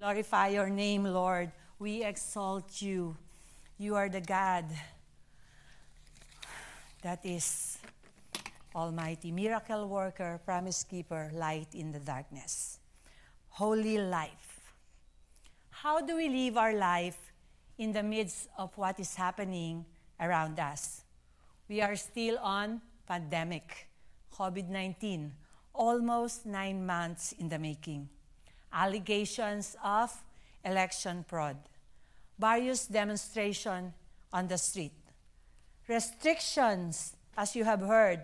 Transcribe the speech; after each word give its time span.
Glorify 0.00 0.48
your 0.48 0.70
name, 0.70 1.04
Lord. 1.04 1.52
We 1.78 2.02
exalt 2.02 2.80
you. 2.80 3.18
You 3.76 3.96
are 3.96 4.08
the 4.08 4.22
God 4.22 4.64
that 7.02 7.20
is 7.22 7.76
Almighty, 8.74 9.30
miracle 9.30 9.86
worker, 9.86 10.40
promise 10.46 10.84
keeper, 10.84 11.30
light 11.34 11.74
in 11.74 11.92
the 11.92 11.98
darkness. 11.98 12.78
Holy 13.50 13.98
life. 13.98 14.72
How 15.68 16.00
do 16.00 16.16
we 16.16 16.30
live 16.30 16.56
our 16.56 16.72
life 16.72 17.18
in 17.76 17.92
the 17.92 18.02
midst 18.02 18.48
of 18.56 18.72
what 18.78 18.98
is 18.98 19.14
happening 19.14 19.84
around 20.18 20.58
us? 20.58 21.02
We 21.68 21.82
are 21.82 21.96
still 21.96 22.38
on 22.38 22.80
pandemic, 23.06 23.90
COVID-19, 24.32 25.28
almost 25.74 26.46
nine 26.46 26.86
months 26.86 27.32
in 27.32 27.50
the 27.50 27.58
making. 27.58 28.08
Allegations 28.72 29.76
of 29.82 30.12
election 30.64 31.24
fraud, 31.26 31.56
various 32.38 32.86
demonstration 32.86 33.92
on 34.32 34.46
the 34.46 34.58
street, 34.58 34.92
restrictions, 35.88 37.16
as 37.36 37.56
you 37.56 37.64
have 37.64 37.80
heard, 37.80 38.20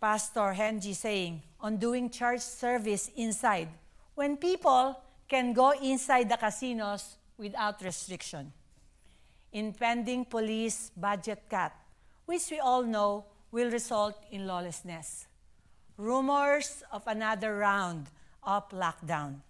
Pastor 0.00 0.54
Henji 0.56 0.94
saying, 0.94 1.42
on 1.60 1.76
doing 1.76 2.08
church 2.08 2.40
service 2.40 3.10
inside, 3.16 3.68
when 4.14 4.36
people 4.36 4.98
can 5.28 5.52
go 5.52 5.72
inside 5.72 6.28
the 6.28 6.36
casinos 6.36 7.16
without 7.36 7.82
restriction. 7.82 8.52
Impending 9.52 10.24
police 10.24 10.90
budget 10.96 11.42
cut, 11.48 11.72
which 12.26 12.50
we 12.50 12.60
all 12.60 12.82
know 12.82 13.24
will 13.50 13.70
result 13.70 14.24
in 14.30 14.46
lawlessness. 14.46 15.26
Rumors 15.96 16.82
of 16.92 17.02
another 17.06 17.56
round 17.56 18.06
of 18.48 18.66
lockdown. 18.70 19.44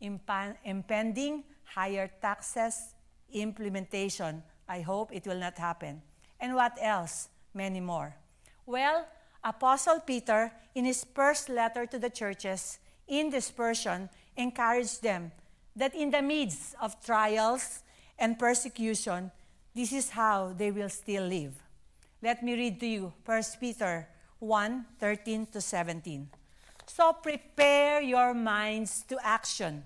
Impending 0.00 1.44
higher 1.64 2.10
taxes 2.20 2.94
implementation. 3.30 4.42
I 4.68 4.80
hope 4.80 5.12
it 5.12 5.26
will 5.26 5.38
not 5.38 5.58
happen. 5.58 6.00
And 6.40 6.54
what 6.54 6.76
else? 6.80 7.28
Many 7.54 7.80
more. 7.80 8.16
Well, 8.64 9.06
Apostle 9.44 10.00
Peter, 10.00 10.50
in 10.74 10.86
his 10.86 11.04
first 11.14 11.50
letter 11.50 11.84
to 11.86 11.98
the 11.98 12.08
churches 12.08 12.78
in 13.06 13.28
dispersion, 13.28 14.08
encouraged 14.36 15.02
them 15.02 15.32
that 15.76 15.94
in 15.94 16.10
the 16.10 16.22
midst 16.22 16.74
of 16.80 16.96
trials 17.04 17.82
and 18.18 18.38
persecution, 18.38 19.30
this 19.74 19.92
is 19.92 20.10
how 20.10 20.54
they 20.56 20.70
will 20.70 20.88
still 20.88 21.24
live. 21.24 21.54
Let 22.22 22.42
me 22.42 22.54
read 22.54 22.80
to 22.80 22.86
you 22.86 23.12
1 23.24 23.42
Peter 23.60 24.08
1 24.38 24.86
13 24.98 25.46
to 25.52 25.60
17. 25.60 26.41
So 26.86 27.12
prepare 27.12 28.02
your 28.02 28.34
minds 28.34 29.04
to 29.08 29.18
action 29.22 29.84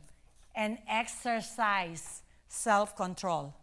and 0.55 0.79
exercise 0.89 2.23
self 2.49 2.97
control. 2.97 3.55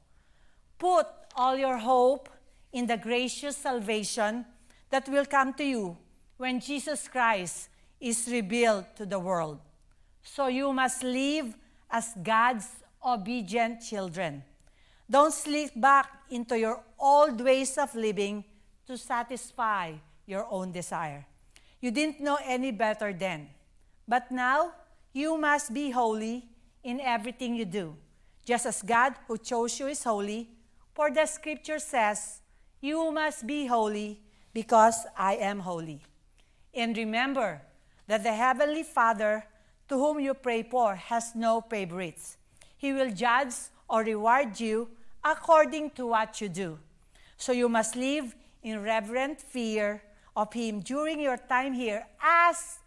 Put 0.78 1.08
all 1.36 1.58
your 1.58 1.78
hope 1.78 2.30
in 2.72 2.88
the 2.88 2.98
gracious 2.98 3.58
salvation 3.58 4.46
that 4.90 5.10
will 5.10 5.26
come 5.26 5.54
to 5.56 5.64
you 5.64 5.98
when 6.38 6.60
Jesus 6.60 7.08
Christ 7.08 7.70
is 8.00 8.28
revealed 8.30 8.86
to 8.98 9.06
the 9.06 9.20
world. 9.20 9.60
So 10.22 10.48
you 10.48 10.72
must 10.74 11.04
live 11.04 11.56
as 11.90 12.14
God's 12.22 12.68
obedient 13.06 13.82
children. 13.82 14.44
Don't 15.10 15.34
slip 15.34 15.72
back 15.76 16.10
into 16.30 16.58
your 16.58 16.82
old 17.00 17.42
ways 17.42 17.78
of 17.78 17.94
living 17.96 18.44
to 18.88 18.98
satisfy 18.98 19.94
your 20.26 20.48
own 20.50 20.72
desire. 20.72 21.26
You 21.84 21.92
didn't 21.92 22.22
know 22.22 22.38
any 22.46 22.72
better 22.72 23.12
then. 23.12 23.50
But 24.08 24.32
now, 24.32 24.72
you 25.12 25.38
must 25.38 25.74
be 25.74 25.92
holy 25.92 26.48
in 26.82 27.02
everything 27.02 27.56
you 27.56 27.66
do, 27.66 27.98
just 28.46 28.66
as 28.66 28.82
God 28.82 29.16
who 29.28 29.38
chose 29.38 29.78
you 29.82 29.88
is 29.88 30.02
holy. 30.02 30.48
For 30.94 31.12
the 31.12 31.26
scripture 31.26 31.80
says, 31.80 32.40
You 32.80 33.12
must 33.12 33.46
be 33.46 33.66
holy 33.66 34.22
because 34.54 35.06
I 35.18 35.36
am 35.36 35.60
holy. 35.60 36.00
And 36.74 36.96
remember 36.96 37.62
that 38.08 38.24
the 38.24 38.32
Heavenly 38.32 38.84
Father 38.84 39.44
to 39.90 39.96
whom 39.98 40.22
you 40.22 40.36
pray 40.36 40.64
for 40.64 40.96
has 40.96 41.36
no 41.36 41.60
favorites. 41.60 42.38
He 42.78 42.94
will 42.94 43.12
judge 43.12 43.56
or 43.90 44.04
reward 44.04 44.58
you 44.58 44.88
according 45.22 45.90
to 46.00 46.08
what 46.08 46.40
you 46.40 46.48
do. 46.48 46.80
So 47.36 47.52
you 47.52 47.68
must 47.68 47.98
live 47.98 48.34
in 48.64 48.82
reverent 48.82 49.42
fear 49.42 50.02
of 50.36 50.54
Him 50.54 50.82
during 50.82 51.20
your 51.20 51.38
time 51.38 51.74
here 51.74 52.06
as 52.22 52.80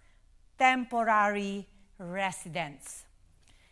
temporary 0.59 1.67
residents. 1.99 3.05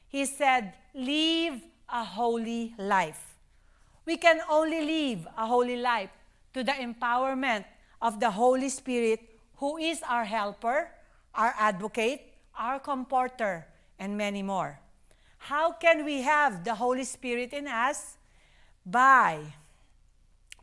He 0.08 0.24
said, 0.26 0.74
Live 0.94 1.60
a 1.88 2.04
holy 2.04 2.74
life. 2.78 3.34
We 4.06 4.16
can 4.16 4.40
only 4.48 4.84
live 4.84 5.26
a 5.36 5.46
holy 5.46 5.76
life 5.76 6.10
to 6.52 6.62
the 6.62 6.72
empowerment 6.72 7.64
of 8.00 8.20
the 8.20 8.30
Holy 8.30 8.68
Spirit, 8.68 9.20
who 9.56 9.78
is 9.78 10.02
our 10.06 10.24
helper, 10.24 10.90
our 11.34 11.54
advocate, 11.58 12.20
our 12.56 12.78
comforter, 12.78 13.66
and 13.98 14.16
many 14.16 14.42
more. 14.42 14.78
How 15.38 15.72
can 15.72 16.04
we 16.04 16.22
have 16.22 16.64
the 16.64 16.74
Holy 16.74 17.04
Spirit 17.04 17.52
in 17.52 17.66
us? 17.66 18.16
By 18.86 19.40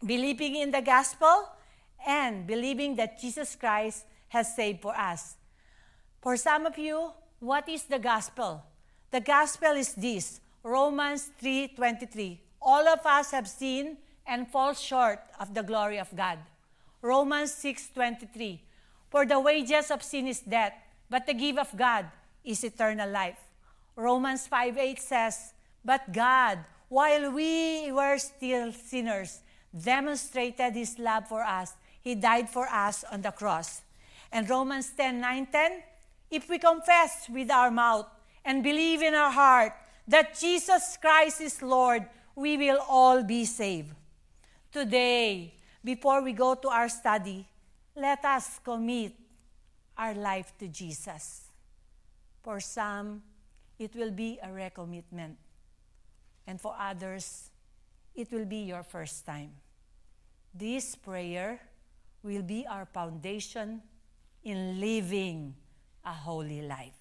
believing 0.06 0.56
in 0.56 0.72
the 0.72 0.82
gospel 0.82 1.50
and 2.06 2.48
believing 2.48 2.96
that 2.96 3.20
Jesus 3.20 3.56
Christ 3.56 4.06
has 4.30 4.56
saved 4.56 4.82
for 4.82 4.96
us. 4.96 5.36
For 6.22 6.38
some 6.38 6.66
of 6.66 6.78
you, 6.78 7.12
what 7.40 7.68
is 7.68 7.84
the 7.84 8.00
gospel? 8.00 8.64
The 9.12 9.20
gospel 9.20 9.72
is 9.76 9.94
this, 9.94 10.40
Romans 10.64 11.32
3:23. 11.40 12.40
All 12.62 12.88
of 12.88 13.06
us 13.06 13.32
have 13.32 13.50
sinned 13.50 13.98
and 14.26 14.48
fall 14.48 14.74
short 14.74 15.20
of 15.40 15.54
the 15.54 15.64
glory 15.64 15.98
of 15.98 16.16
God. 16.16 16.40
Romans 17.02 17.54
6:23. 17.54 18.62
For 19.10 19.26
the 19.26 19.40
wages 19.40 19.92
of 19.92 20.04
sin 20.04 20.28
is 20.28 20.42
death, 20.42 20.74
but 21.10 21.26
the 21.26 21.34
gift 21.34 21.60
of 21.60 21.76
God 21.76 22.06
is 22.44 22.64
eternal 22.64 23.10
life. 23.10 23.42
Romans 23.96 24.48
5:8 24.48 25.02
says, 25.02 25.54
"But 25.84 26.14
God, 26.14 26.64
while 26.88 27.32
we 27.32 27.92
were 27.92 28.18
still 28.18 28.72
sinners, 28.72 29.42
demonstrated 29.72 30.76
his 30.76 31.00
love 31.00 31.28
for 31.28 31.44
us. 31.44 31.76
He 32.02 32.16
died 32.16 32.50
for 32.50 32.68
us 32.68 33.04
on 33.06 33.22
the 33.22 33.32
cross." 33.32 33.84
And 34.32 34.50
Romans 34.50 34.90
10:9 34.90 35.46
10, 35.48 35.84
"If 36.30 36.50
we 36.50 36.58
confess 36.60 37.30
with 37.30 37.52
our 37.52 37.72
mouth 37.72 38.10
and 38.44 38.64
believe 38.64 39.02
in 39.02 39.14
our 39.14 39.32
heart 39.32 39.74
that 40.08 40.36
Jesus 40.38 40.98
Christ 40.98 41.42
is 41.42 41.62
Lord, 41.62 42.10
we 42.36 42.58
will 42.58 42.80
all 42.88 43.24
be 43.24 43.46
saved." 43.46 43.96
Today, 44.72 45.54
before 45.84 46.22
we 46.22 46.34
go 46.34 46.56
to 46.56 46.70
our 46.70 46.90
study, 46.90 47.48
let 47.96 48.24
us 48.26 48.60
commit 48.60 49.14
our 49.98 50.14
life 50.14 50.58
to 50.58 50.68
Jesus. 50.68 51.52
For 52.42 52.60
some, 52.60 53.22
it 53.78 53.94
will 53.96 54.12
be 54.12 54.40
a 54.42 54.48
recommitment. 54.48 55.36
And 56.48 56.60
for 56.60 56.76
others, 56.80 57.52
it 58.16 58.32
will 58.32 58.46
be 58.46 58.64
your 58.64 58.84
first 58.84 59.26
time. 59.26 59.62
This 60.54 60.96
prayer 60.96 61.60
will 62.24 62.44
be 62.44 62.66
our 62.68 62.86
foundation 62.86 63.82
in 64.44 64.80
living 64.80 65.56
a 66.06 66.14
holy 66.14 66.62
life. 66.62 66.98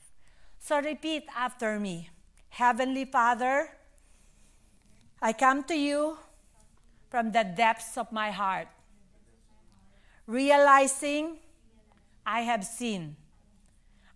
So 0.58 0.80
repeat 0.80 1.24
after 1.36 1.78
me 1.78 2.10
Heavenly 2.50 3.04
Father, 3.04 3.68
I 5.22 5.32
come 5.32 5.62
to 5.64 5.74
you 5.74 6.18
from 7.08 7.32
the 7.32 7.44
depths 7.44 7.96
of 7.96 8.10
my 8.10 8.30
heart, 8.30 8.68
realizing 10.26 11.38
I 12.26 12.40
have 12.40 12.64
sinned. 12.64 13.16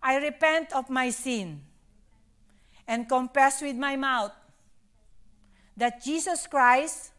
I 0.03 0.17
repent 0.17 0.73
of 0.73 0.89
my 0.89 1.09
sin 1.09 1.61
and 2.87 3.07
confess 3.07 3.61
with 3.61 3.75
my 3.75 3.95
mouth 3.95 4.31
that 5.77 6.03
Jesus 6.03 6.45
Christ 6.45 7.11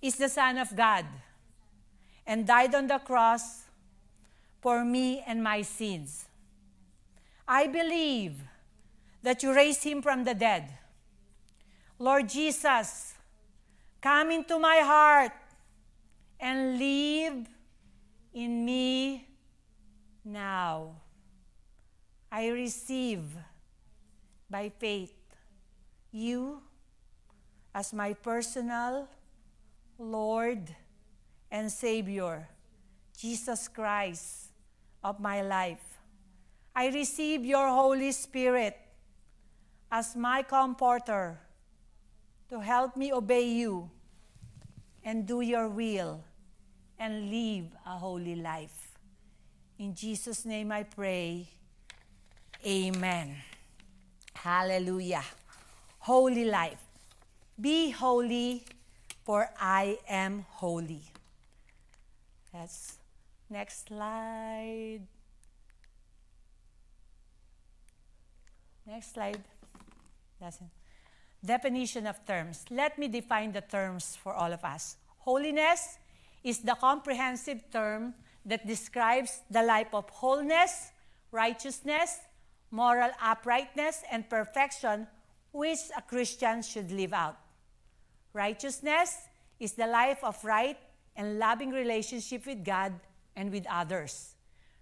is 0.00 0.16
the 0.16 0.28
Son 0.28 0.58
of 0.58 0.74
God 0.74 1.06
and 2.26 2.46
died 2.46 2.74
on 2.74 2.86
the 2.86 2.98
cross 2.98 3.64
for 4.60 4.84
me 4.84 5.22
and 5.26 5.42
my 5.42 5.62
sins. 5.62 6.26
I 7.46 7.66
believe 7.66 8.36
that 9.22 9.42
you 9.42 9.54
raised 9.54 9.84
him 9.84 10.02
from 10.02 10.24
the 10.24 10.34
dead. 10.34 10.70
Lord 11.98 12.28
Jesus, 12.28 13.14
come 14.00 14.30
into 14.30 14.58
my 14.58 14.78
heart 14.78 15.32
and 16.40 16.78
live 16.78 17.46
in 18.34 18.64
me 18.64 19.28
now. 20.24 20.96
I 22.30 22.48
receive 22.48 23.22
by 24.48 24.70
faith 24.70 25.14
you 26.10 26.62
as 27.74 27.92
my 27.92 28.12
personal 28.12 29.08
Lord 29.98 30.74
and 31.52 31.70
Savior, 31.70 32.48
Jesus 33.16 33.68
Christ 33.68 34.48
of 35.04 35.20
my 35.20 35.42
life. 35.42 35.84
I 36.74 36.88
receive 36.88 37.44
your 37.44 37.68
Holy 37.68 38.10
Spirit 38.10 38.74
as 39.92 40.16
my 40.16 40.42
comforter 40.42 41.38
to 42.48 42.58
help 42.58 42.96
me 42.96 43.12
obey 43.12 43.44
you 43.44 43.90
and 45.04 45.26
do 45.26 45.42
your 45.42 45.68
will 45.68 46.24
and 46.98 47.28
live 47.28 47.66
a 47.84 47.98
holy 48.00 48.36
life. 48.36 48.96
In 49.78 49.94
Jesus' 49.94 50.46
name 50.46 50.72
I 50.72 50.84
pray. 50.84 51.46
Amen. 52.64 53.36
Hallelujah. 54.32 55.24
Holy 55.98 56.46
life. 56.46 56.80
Be 57.60 57.90
holy, 57.90 58.64
for 59.24 59.50
I 59.60 59.98
am 60.08 60.46
holy. 60.48 61.11
That's 62.52 62.98
next 63.48 63.88
slide. 63.88 65.00
Next 68.86 69.14
slide. 69.14 69.42
That's 70.40 70.56
it. 70.56 70.66
Definition 71.44 72.06
of 72.06 72.24
terms. 72.26 72.64
Let 72.70 72.98
me 72.98 73.08
define 73.08 73.52
the 73.52 73.62
terms 73.62 74.16
for 74.22 74.34
all 74.34 74.52
of 74.52 74.64
us. 74.64 74.96
Holiness 75.18 75.98
is 76.44 76.58
the 76.58 76.74
comprehensive 76.74 77.62
term 77.72 78.14
that 78.44 78.66
describes 78.66 79.40
the 79.50 79.62
life 79.62 79.94
of 79.94 80.08
wholeness, 80.10 80.90
righteousness, 81.30 82.18
moral 82.70 83.10
uprightness, 83.22 84.02
and 84.10 84.28
perfection 84.28 85.06
which 85.52 85.78
a 85.96 86.02
Christian 86.02 86.62
should 86.62 86.90
live 86.90 87.12
out. 87.12 87.38
Righteousness 88.32 89.16
is 89.60 89.72
the 89.72 89.86
life 89.86 90.18
of 90.24 90.42
right 90.44 90.78
and 91.16 91.38
loving 91.38 91.70
relationship 91.70 92.46
with 92.46 92.64
God 92.64 92.92
and 93.36 93.50
with 93.50 93.66
others. 93.68 94.34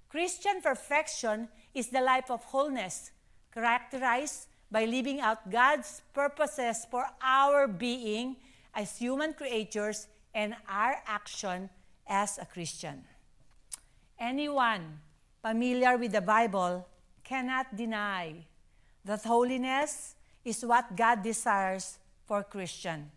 Christian 0.09 0.61
perfection 0.61 1.49
is 1.75 1.88
the 1.88 2.00
life 2.00 2.31
of 2.31 2.43
wholeness, 2.44 3.12
characterized 3.53 4.47
by 4.71 4.85
living 4.85 5.21
out 5.21 5.50
God's 5.50 6.03
purposes 6.12 6.87
for 6.91 7.06
our 7.23 7.67
being 7.67 8.37
as 8.75 8.99
human 8.99 9.35
creatures 9.35 10.06
and 10.35 10.55
our 10.69 11.03
action 11.06 11.71
as 12.06 12.38
a 12.38 12.47
Christian. 12.47 13.05
Anyone 14.19 14.99
familiar 15.43 15.97
with 15.97 16.12
the 16.12 16.21
Bible 16.21 16.87
cannot 17.25 17.75
deny 17.77 18.47
that 19.05 19.25
holiness 19.25 20.15
is 20.44 20.65
what 20.65 20.97
God 20.97 21.23
desires 21.23 21.99
for 22.27 22.43
Christian. 22.43 23.11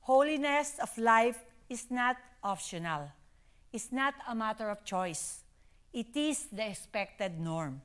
Holiness 0.00 0.78
of 0.80 0.96
life 0.98 1.44
is 1.68 1.90
not 1.90 2.16
optional. 2.42 3.10
It's 3.72 3.92
not 3.92 4.14
a 4.28 4.34
matter 4.34 4.70
of 4.70 4.84
choice. 4.84 5.44
It 5.92 6.16
is 6.16 6.46
the 6.52 6.68
expected 6.70 7.38
norm. 7.38 7.82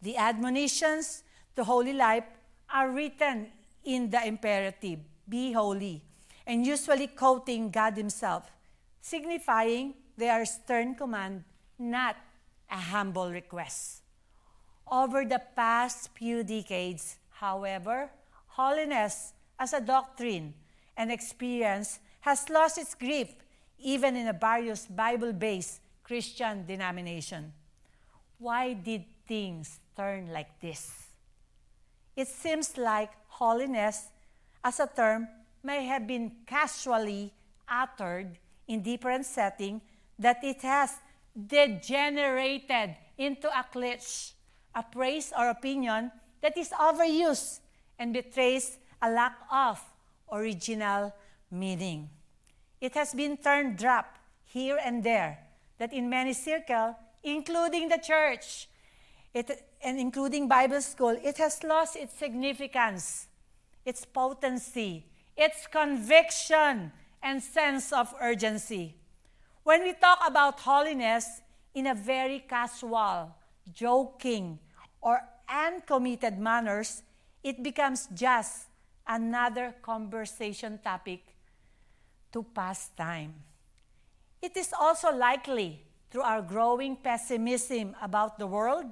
The 0.00 0.16
admonitions 0.16 1.22
to 1.56 1.64
holy 1.64 1.92
life 1.92 2.24
are 2.72 2.90
written 2.90 3.48
in 3.84 4.10
the 4.10 4.26
imperative, 4.26 5.00
be 5.28 5.52
holy, 5.52 6.02
and 6.46 6.66
usually 6.66 7.06
quoting 7.08 7.70
God 7.70 7.96
Himself, 7.96 8.50
signifying 9.00 9.94
they 10.16 10.28
are 10.28 10.44
stern 10.44 10.94
command, 10.94 11.44
not 11.78 12.16
a 12.70 12.76
humble 12.76 13.30
request. 13.30 14.02
Over 14.90 15.24
the 15.24 15.40
past 15.56 16.10
few 16.14 16.44
decades, 16.44 17.16
however, 17.30 18.10
holiness 18.46 19.32
as 19.58 19.72
a 19.72 19.80
doctrine 19.80 20.54
and 20.96 21.10
experience 21.10 21.98
has 22.20 22.48
lost 22.48 22.78
its 22.78 22.94
grip 22.94 23.42
even 23.84 24.16
in 24.16 24.26
a 24.28 24.32
various 24.32 24.86
Bible 24.86 25.32
based 25.32 25.80
Christian 26.02 26.64
denomination. 26.66 27.52
Why 28.38 28.72
did 28.72 29.04
things 29.28 29.78
turn 29.96 30.32
like 30.32 30.58
this? 30.58 30.90
It 32.16 32.28
seems 32.28 32.76
like 32.76 33.12
holiness 33.28 34.08
as 34.64 34.80
a 34.80 34.88
term 34.88 35.28
may 35.62 35.84
have 35.84 36.06
been 36.06 36.32
casually 36.46 37.32
uttered 37.68 38.38
in 38.66 38.82
different 38.82 39.26
setting 39.26 39.80
that 40.18 40.42
it 40.42 40.62
has 40.62 40.96
degenerated 41.34 42.96
into 43.18 43.48
a 43.48 43.64
cliche, 43.70 44.32
a 44.74 44.82
praise 44.82 45.32
or 45.36 45.50
opinion 45.50 46.10
that 46.40 46.56
is 46.56 46.70
overused 46.70 47.60
and 47.98 48.12
betrays 48.12 48.78
a 49.02 49.10
lack 49.10 49.36
of 49.52 49.80
original 50.32 51.12
meaning. 51.50 52.08
It 52.80 52.94
has 52.94 53.14
been 53.14 53.36
turned 53.36 53.78
drop 53.78 54.18
here 54.44 54.78
and 54.82 55.02
there 55.02 55.38
that 55.78 55.92
in 55.92 56.08
many 56.08 56.32
circles, 56.32 56.94
including 57.22 57.88
the 57.88 57.98
church, 57.98 58.68
it, 59.32 59.66
and 59.82 59.98
including 59.98 60.48
Bible 60.48 60.80
school, 60.80 61.16
it 61.22 61.38
has 61.38 61.62
lost 61.64 61.96
its 61.96 62.14
significance, 62.14 63.26
its 63.84 64.04
potency, 64.04 65.04
its 65.36 65.66
conviction, 65.66 66.92
and 67.22 67.42
sense 67.42 67.92
of 67.92 68.14
urgency. 68.20 68.94
When 69.62 69.82
we 69.82 69.94
talk 69.94 70.20
about 70.26 70.60
holiness 70.60 71.40
in 71.74 71.86
a 71.86 71.94
very 71.94 72.44
casual, 72.46 73.34
joking, 73.72 74.58
or 75.00 75.20
uncommitted 75.48 76.38
manners, 76.38 77.02
it 77.42 77.62
becomes 77.62 78.08
just 78.14 78.66
another 79.06 79.74
conversation 79.82 80.78
topic 80.84 81.33
to 82.34 82.42
pass 82.42 82.90
time. 82.98 83.32
It 84.42 84.56
is 84.56 84.74
also 84.78 85.14
likely 85.14 85.80
through 86.10 86.22
our 86.22 86.42
growing 86.42 86.96
pessimism 86.96 87.94
about 88.02 88.38
the 88.38 88.46
world 88.46 88.86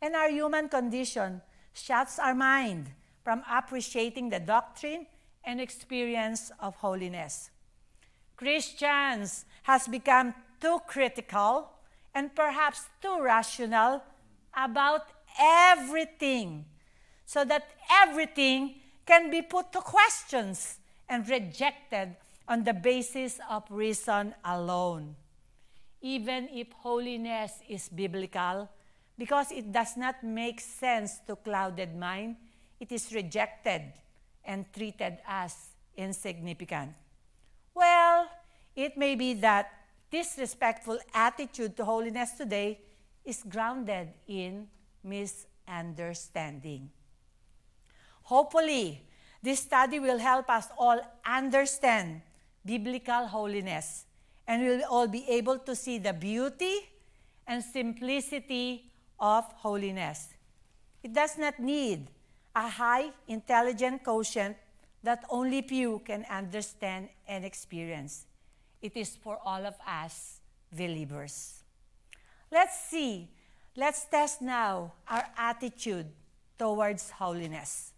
and 0.00 0.16
our 0.16 0.30
human 0.30 0.68
condition 0.68 1.42
shuts 1.74 2.18
our 2.18 2.34
mind 2.34 2.88
from 3.22 3.44
appreciating 3.48 4.30
the 4.30 4.40
doctrine 4.40 5.06
and 5.44 5.60
experience 5.60 6.50
of 6.60 6.76
holiness. 6.76 7.50
Christians 8.36 9.44
has 9.64 9.86
become 9.86 10.34
too 10.60 10.80
critical 10.86 11.68
and 12.14 12.34
perhaps 12.34 12.88
too 13.02 13.20
rational 13.20 14.02
about 14.56 15.08
everything 15.38 16.64
so 17.26 17.44
that 17.44 17.68
everything 18.02 18.76
can 19.04 19.30
be 19.30 19.42
put 19.42 19.72
to 19.72 19.80
questions 19.80 20.78
and 21.08 21.28
rejected 21.28 22.16
on 22.48 22.64
the 22.64 22.72
basis 22.72 23.38
of 23.50 23.62
reason 23.68 24.34
alone. 24.44 25.14
Even 26.00 26.48
if 26.52 26.72
holiness 26.72 27.52
is 27.68 27.88
biblical, 27.88 28.68
because 29.18 29.52
it 29.52 29.70
does 29.70 29.96
not 29.96 30.24
make 30.24 30.60
sense 30.60 31.20
to 31.26 31.36
clouded 31.36 31.94
mind, 31.94 32.36
it 32.80 32.90
is 32.90 33.12
rejected 33.12 33.92
and 34.44 34.64
treated 34.72 35.18
as 35.26 35.54
insignificant. 35.96 36.94
Well, 37.74 38.28
it 38.74 38.96
may 38.96 39.14
be 39.14 39.34
that 39.34 39.70
disrespectful 40.10 40.98
attitude 41.12 41.76
to 41.76 41.84
holiness 41.84 42.32
today 42.32 42.80
is 43.24 43.44
grounded 43.46 44.08
in 44.26 44.68
misunderstanding. 45.04 46.90
Hopefully, 48.22 49.04
this 49.42 49.60
study 49.60 49.98
will 49.98 50.18
help 50.18 50.48
us 50.48 50.68
all 50.78 51.00
understand 51.26 52.22
biblical 52.68 53.26
holiness 53.26 54.04
and 54.46 54.62
we'll 54.62 54.84
all 54.84 55.08
be 55.08 55.24
able 55.28 55.58
to 55.58 55.74
see 55.74 55.96
the 55.96 56.12
beauty 56.12 56.76
and 57.46 57.64
simplicity 57.64 58.92
of 59.18 59.44
holiness. 59.56 60.28
It 61.02 61.14
does 61.14 61.38
not 61.38 61.58
need 61.58 62.08
a 62.54 62.68
high 62.68 63.08
intelligent 63.26 64.04
quotient 64.04 64.56
that 65.02 65.24
only 65.30 65.62
few 65.62 66.00
can 66.04 66.26
understand 66.28 67.08
and 67.26 67.44
experience. 67.44 68.26
It 68.82 68.96
is 68.96 69.16
for 69.16 69.38
all 69.44 69.64
of 69.64 69.74
us 69.86 70.40
believers. 70.70 71.64
Let's 72.52 72.78
see, 72.90 73.30
let's 73.76 74.04
test 74.04 74.42
now 74.42 74.92
our 75.08 75.24
attitude 75.36 76.06
towards 76.58 77.10
holiness. 77.10 77.92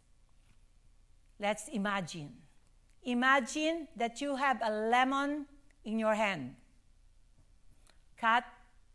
Let's 1.41 1.67
imagine. 1.69 2.50
Imagine 3.05 3.89
that 3.97 4.21
you 4.21 4.37
have 4.37 4.61
a 4.63 4.71
lemon 4.71 5.47
in 5.85 5.99
your 5.99 6.15
hand, 6.15 6.55
cut 8.19 8.45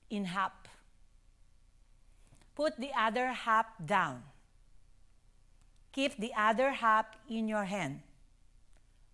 in 0.10 0.26
half. 0.26 0.52
Put 2.56 2.80
the 2.80 2.92
other 2.98 3.28
half 3.28 3.66
down. 3.84 4.24
Keep 5.92 6.18
the 6.18 6.32
other 6.38 6.72
half 6.72 7.06
in 7.30 7.48
your 7.48 7.66
hand. 7.66 8.02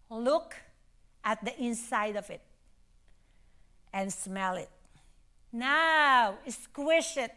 Look 0.09 0.55
at 1.23 1.43
the 1.43 1.57
inside 1.59 2.15
of 2.15 2.29
it 2.29 2.41
and 3.93 4.11
smell 4.11 4.55
it. 4.55 4.69
Now, 5.51 6.37
squish 6.49 7.17
it 7.17 7.33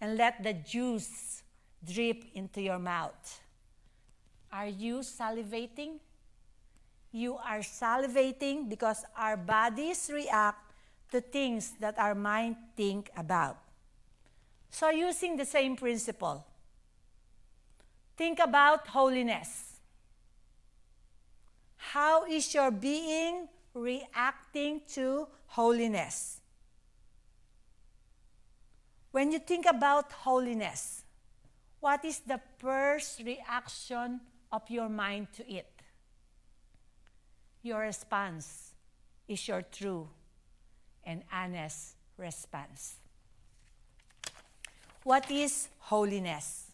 and 0.00 0.16
let 0.16 0.42
the 0.42 0.52
juice 0.52 1.42
drip 1.84 2.24
into 2.34 2.60
your 2.60 2.78
mouth. 2.78 3.40
Are 4.52 4.66
you 4.66 4.98
salivating? 4.98 6.00
You 7.12 7.36
are 7.36 7.60
salivating 7.60 8.68
because 8.68 9.04
our 9.16 9.36
bodies 9.36 10.10
react 10.12 10.72
to 11.10 11.20
things 11.20 11.72
that 11.80 11.98
our 11.98 12.14
mind 12.14 12.56
think 12.76 13.10
about. 13.16 13.58
So 14.70 14.90
using 14.90 15.36
the 15.36 15.46
same 15.46 15.76
principle, 15.76 16.44
Think 18.18 18.40
about 18.40 18.88
holiness. 18.88 19.78
How 21.76 22.26
is 22.26 22.52
your 22.52 22.72
being 22.72 23.46
reacting 23.72 24.82
to 24.94 25.28
holiness? 25.46 26.40
When 29.12 29.30
you 29.30 29.38
think 29.38 29.66
about 29.70 30.10
holiness, 30.10 31.04
what 31.78 32.04
is 32.04 32.18
the 32.18 32.40
first 32.58 33.22
reaction 33.22 34.20
of 34.50 34.68
your 34.68 34.88
mind 34.88 35.28
to 35.36 35.48
it? 35.48 35.77
Your 37.62 37.80
response 37.80 38.72
is 39.26 39.46
your 39.48 39.62
true 39.62 40.08
and 41.04 41.22
honest 41.32 41.96
response. 42.16 42.96
What 45.04 45.30
is 45.30 45.68
holiness? 45.78 46.64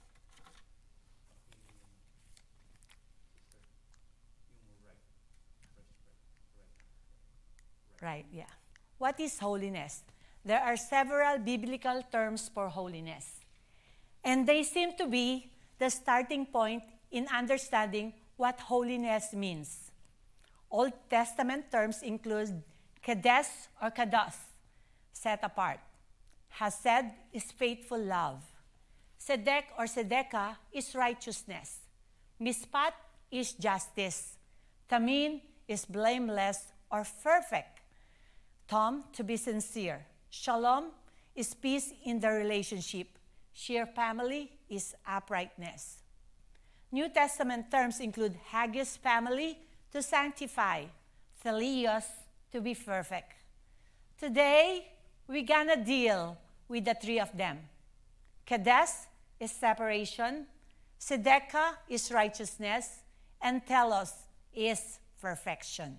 Right, 8.02 8.26
yeah. 8.32 8.44
What 8.98 9.18
is 9.18 9.38
holiness? 9.38 10.02
There 10.44 10.60
are 10.60 10.76
several 10.76 11.38
biblical 11.38 12.02
terms 12.12 12.50
for 12.52 12.68
holiness. 12.68 13.40
And 14.22 14.46
they 14.46 14.62
seem 14.62 14.94
to 14.98 15.06
be 15.06 15.50
the 15.78 15.88
starting 15.88 16.44
point 16.44 16.82
in 17.10 17.26
understanding 17.28 18.12
what 18.36 18.60
holiness 18.60 19.32
means. 19.32 19.90
Old 20.74 20.92
Testament 21.08 21.70
terms 21.70 22.02
include 22.02 22.60
kadesh 23.00 23.70
or 23.80 23.92
kados, 23.92 24.34
set 25.12 25.38
apart. 25.44 25.78
Hased 26.58 27.14
is 27.32 27.52
faithful 27.52 28.02
love. 28.02 28.42
Sedek 29.14 29.70
or 29.78 29.84
sedeka 29.84 30.56
is 30.72 30.92
righteousness. 30.96 31.78
Mispat 32.42 32.90
is 33.30 33.52
justice. 33.52 34.34
Tamim 34.90 35.40
is 35.68 35.84
blameless 35.84 36.66
or 36.90 37.06
perfect. 37.22 37.78
Tom, 38.66 39.04
to 39.12 39.22
be 39.22 39.36
sincere. 39.36 40.04
Shalom 40.28 40.90
is 41.36 41.54
peace 41.54 41.92
in 42.04 42.18
the 42.18 42.30
relationship. 42.30 43.16
Sheer 43.52 43.86
family 43.86 44.50
is 44.68 44.96
uprightness. 45.06 46.02
New 46.90 47.08
Testament 47.10 47.70
terms 47.70 48.00
include 48.00 48.34
Hagios 48.50 48.96
family 48.96 49.56
to 49.94 50.02
sanctify, 50.02 50.82
teleios 51.44 52.04
to 52.50 52.60
be 52.60 52.74
perfect. 52.74 53.32
Today, 54.18 54.88
we're 55.28 55.44
gonna 55.44 55.76
deal 55.76 56.36
with 56.68 56.84
the 56.84 56.94
three 56.94 57.20
of 57.20 57.34
them. 57.36 57.60
Kadesh 58.44 58.90
is 59.38 59.52
separation, 59.52 60.46
Sedeka 60.98 61.76
is 61.88 62.10
righteousness, 62.10 63.02
and 63.40 63.64
Telos 63.64 64.12
is 64.52 64.98
perfection. 65.20 65.98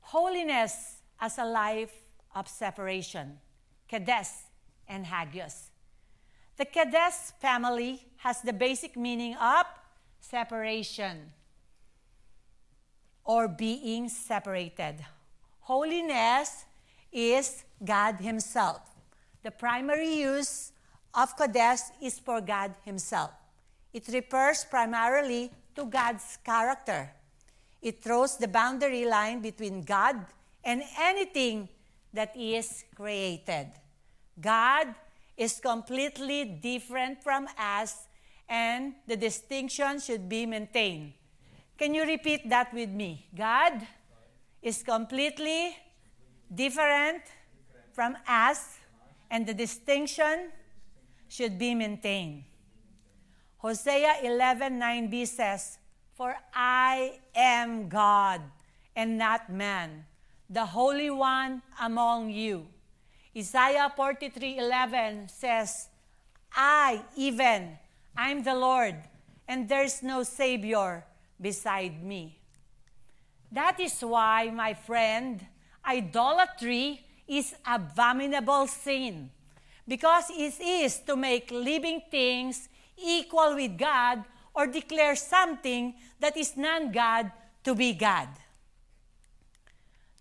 Holiness 0.00 1.00
as 1.18 1.38
a 1.38 1.44
life 1.44 1.94
of 2.34 2.46
separation, 2.46 3.38
Kadesh 3.88 4.28
and 4.86 5.06
Hagios. 5.06 5.70
The 6.58 6.66
Kadesh 6.66 7.32
family 7.40 8.04
has 8.18 8.42
the 8.42 8.52
basic 8.52 8.96
meaning 8.96 9.34
of 9.36 9.64
separation 10.20 11.32
or 13.30 13.46
being 13.46 14.08
separated. 14.08 14.96
Holiness 15.60 16.66
is 17.12 17.62
God 17.78 18.16
Himself. 18.18 18.82
The 19.44 19.52
primary 19.52 20.18
use 20.18 20.72
of 21.14 21.36
Kodesh 21.38 21.94
is 22.02 22.18
for 22.18 22.40
God 22.40 22.74
Himself. 22.84 23.30
It 23.94 24.08
refers 24.08 24.64
primarily 24.64 25.52
to 25.76 25.84
God's 25.84 26.38
character. 26.42 27.14
It 27.80 28.02
throws 28.02 28.36
the 28.36 28.48
boundary 28.48 29.06
line 29.06 29.40
between 29.40 29.82
God 29.82 30.26
and 30.64 30.82
anything 30.98 31.68
that 32.12 32.34
is 32.36 32.82
created. 32.96 33.70
God 34.40 34.92
is 35.36 35.60
completely 35.60 36.44
different 36.46 37.22
from 37.22 37.46
us, 37.56 38.08
and 38.48 38.94
the 39.06 39.16
distinction 39.16 40.00
should 40.00 40.28
be 40.28 40.46
maintained. 40.46 41.12
Can 41.80 41.94
you 41.94 42.04
repeat 42.04 42.44
that 42.50 42.74
with 42.74 42.90
me? 42.90 43.24
God 43.34 43.72
is 44.60 44.82
completely 44.82 45.74
different 46.52 47.22
from 47.96 48.18
us, 48.28 48.76
and 49.30 49.46
the 49.46 49.54
distinction 49.54 50.52
should 51.26 51.56
be 51.58 51.74
maintained. 51.74 52.44
Hosea 53.64 54.20
11:9b 54.20 55.24
says, 55.24 55.78
"For 56.12 56.36
I 56.52 57.18
am 57.34 57.88
God 57.88 58.42
and 58.94 59.16
not 59.16 59.48
man, 59.48 60.04
the 60.50 60.76
Holy 60.76 61.08
One 61.08 61.62
among 61.80 62.28
you." 62.28 62.68
Isaiah 63.34 63.88
43:11 63.96 65.32
says, 65.32 65.88
"I 66.52 67.00
even 67.16 67.78
I'm 68.14 68.42
the 68.42 68.54
Lord, 68.54 69.08
and 69.48 69.66
there's 69.66 70.02
no 70.02 70.24
savior 70.24 71.08
beside 71.40 72.02
me." 72.02 72.38
That 73.50 73.80
is 73.80 74.00
why, 74.00 74.50
my 74.50 74.74
friend, 74.74 75.46
idolatry 75.84 77.04
is 77.26 77.54
abominable 77.64 78.66
sin 78.66 79.30
because 79.86 80.30
it 80.30 80.60
is 80.60 81.00
to 81.00 81.16
make 81.16 81.50
living 81.50 82.02
things 82.10 82.68
equal 82.96 83.54
with 83.54 83.76
God 83.78 84.24
or 84.54 84.66
declare 84.66 85.16
something 85.16 85.94
that 86.18 86.36
is 86.36 86.56
non 86.56 86.92
God 86.92 87.32
to 87.64 87.74
be 87.74 87.94
God. 87.94 88.28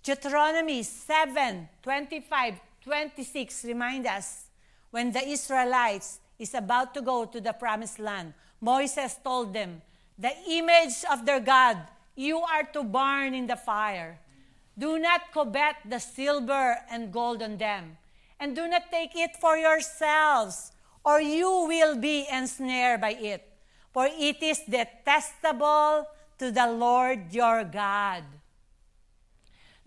Deuteronomy 0.02 0.84
7 0.84 1.70
25 1.84 2.60
26 2.84 3.66
remind 3.66 4.08
us 4.08 4.46
when 4.90 5.12
the 5.12 5.22
Israelites 5.28 6.20
is 6.40 6.54
about 6.54 6.94
to 6.94 7.02
go 7.02 7.26
to 7.26 7.42
the 7.42 7.54
promised 7.54 8.00
land, 8.00 8.34
Moses 8.62 9.16
told 9.24 9.54
them, 9.54 9.82
The 10.20 10.36
image 10.52 11.08
of 11.10 11.26
their 11.26 11.40
God 11.40 11.80
you 12.20 12.44
are 12.44 12.68
to 12.76 12.84
burn 12.84 13.34
in 13.34 13.48
the 13.48 13.56
fire. 13.56 14.20
Do 14.78 15.00
not 15.00 15.32
covet 15.32 15.80
the 15.88 16.00
silver 16.00 16.76
and 16.92 17.14
gold 17.14 17.42
on 17.42 17.56
them, 17.56 17.96
and 18.38 18.54
do 18.54 18.68
not 18.68 18.92
take 18.92 19.16
it 19.16 19.40
for 19.40 19.56
yourselves, 19.56 20.74
or 21.06 21.22
you 21.22 21.48
will 21.64 21.96
be 21.96 22.28
ensnared 22.28 23.00
by 23.00 23.16
it. 23.16 23.48
For 23.94 24.12
it 24.12 24.44
is 24.44 24.60
detestable 24.68 26.12
to 26.38 26.52
the 26.52 26.68
Lord 26.68 27.32
your 27.32 27.64
God. 27.64 28.24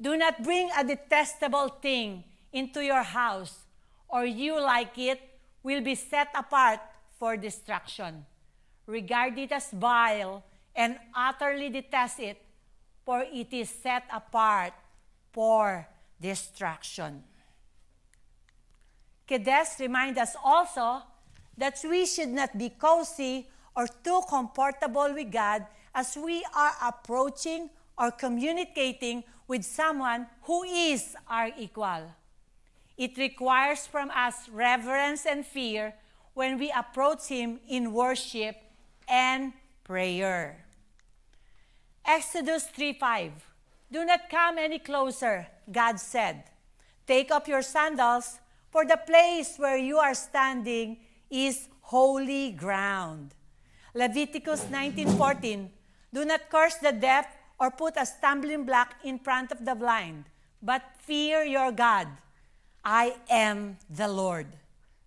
Do 0.01 0.17
not 0.17 0.43
bring 0.43 0.71
a 0.73 0.83
detestable 0.83 1.69
thing 1.69 2.25
into 2.51 2.81
your 2.81 3.05
house, 3.05 3.69
or 4.09 4.25
you 4.25 4.59
like 4.59 4.97
it 4.97 5.21
will 5.63 5.83
be 5.83 5.95
set 5.95 6.29
apart 6.35 6.81
for 7.19 7.37
destruction. 7.37 8.25
Regard 8.87 9.39
it 9.39 9.53
as 9.53 9.71
vile 9.71 10.43
and 10.75 10.99
utterly 11.15 11.69
detest 11.71 12.21
it, 12.21 12.43
for 13.05 13.23
it 13.23 13.53
is 13.53 13.71
set 13.71 14.05
apart 14.13 14.73
for 15.33 15.87
destruction. 16.21 17.23
Kedes 19.29 19.79
reminds 19.81 20.19
us 20.19 20.37
also 20.43 21.03
that 21.57 21.79
we 21.89 22.07
should 22.07 22.29
not 22.29 22.57
be 22.59 22.71
cozy 22.71 23.49
or 23.77 23.87
too 23.87 24.21
comfortable 24.29 25.15
with 25.15 25.31
God 25.31 25.67
as 25.95 26.17
we 26.17 26.45
are 26.55 26.75
approaching 26.83 27.71
or 27.99 28.11
communicating 28.11 29.23
with 29.47 29.65
someone 29.65 30.27
who 30.43 30.65
is 30.65 31.15
our 31.29 31.51
equal. 31.59 32.13
It 32.97 33.17
requires 33.17 33.87
from 33.87 34.11
us 34.11 34.49
reverence 34.49 35.27
and 35.27 35.45
fear 35.45 35.95
when 36.35 36.59
we 36.59 36.73
approach 36.73 37.29
Him 37.29 37.61
in 37.69 37.93
worship 37.93 38.57
and 39.13 39.53
prayer. 39.85 40.65
Exodus 42.03 42.65
3:5 42.73 43.45
Do 43.93 44.09
not 44.09 44.33
come 44.33 44.57
any 44.57 44.81
closer, 44.81 45.47
God 45.71 46.01
said. 46.01 46.49
Take 47.07 47.31
up 47.31 47.47
your 47.47 47.61
sandals, 47.61 48.41
for 48.73 48.89
the 48.89 48.97
place 48.97 49.61
where 49.61 49.77
you 49.77 49.99
are 49.99 50.15
standing 50.17 50.97
is 51.29 51.69
holy 51.93 52.53
ground. 52.57 53.37
Leviticus 53.93 54.65
19:14 54.73 55.69
Do 56.09 56.25
not 56.25 56.49
curse 56.49 56.81
the 56.81 56.93
deaf 56.93 57.29
or 57.61 57.71
put 57.71 58.01
a 58.01 58.07
stumbling 58.09 58.65
block 58.65 58.97
in 59.05 59.19
front 59.19 59.53
of 59.53 59.61
the 59.69 59.77
blind, 59.77 60.25
but 60.63 60.83
fear 61.05 61.45
your 61.45 61.71
God. 61.71 62.09
I 62.83 63.21
am 63.29 63.77
the 63.91 64.09
Lord. 64.09 64.57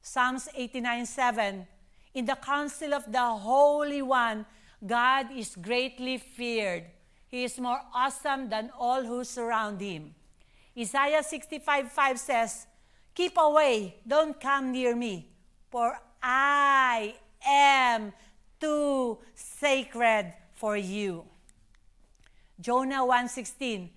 Psalms 0.02 0.48
89 0.54 1.06
7. 1.10 1.68
In 2.16 2.26
the 2.26 2.36
council 2.36 2.94
of 2.94 3.12
the 3.12 3.20
Holy 3.20 4.02
One, 4.02 4.46
God 4.80 5.36
is 5.36 5.54
greatly 5.56 6.18
feared. 6.18 6.86
He 7.28 7.44
is 7.44 7.60
more 7.60 7.82
awesome 7.94 8.48
than 8.48 8.72
all 8.80 9.04
who 9.04 9.26
surround 9.26 9.82
him. 9.82 10.16
Isaiah 10.80 11.22
65 11.22 11.92
5 11.92 12.20
says, 12.20 12.68
Keep 13.14 13.38
away, 13.38 13.98
don't 14.08 14.40
come 14.40 14.72
near 14.72 14.96
me, 14.96 15.28
for 15.70 16.00
I 16.24 17.16
am 17.46 18.14
too 18.62 19.20
sacred 19.34 20.34
for 20.54 20.78
you. 20.78 21.26
Jonah 22.62 23.04
1:16 23.04 23.90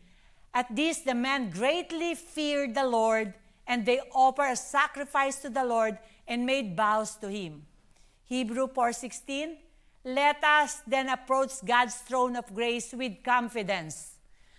At 0.52 0.74
this 0.74 0.98
the 1.06 1.14
men 1.14 1.50
greatly 1.50 2.16
feared 2.16 2.74
the 2.74 2.86
Lord 2.86 3.34
and 3.68 3.86
they 3.86 4.00
offered 4.12 4.50
a 4.50 4.56
sacrifice 4.56 5.38
to 5.42 5.50
the 5.50 5.64
Lord 5.64 5.98
and 6.26 6.44
made 6.44 6.76
vows 6.76 7.14
to 7.22 7.28
him. 7.28 7.67
Hebrew 8.28 8.68
4:16 8.68 9.56
Let 10.04 10.44
us 10.44 10.82
then 10.86 11.08
approach 11.08 11.64
God's 11.64 11.96
throne 11.96 12.36
of 12.36 12.54
grace 12.54 12.92
with 12.92 13.24
confidence 13.24 14.16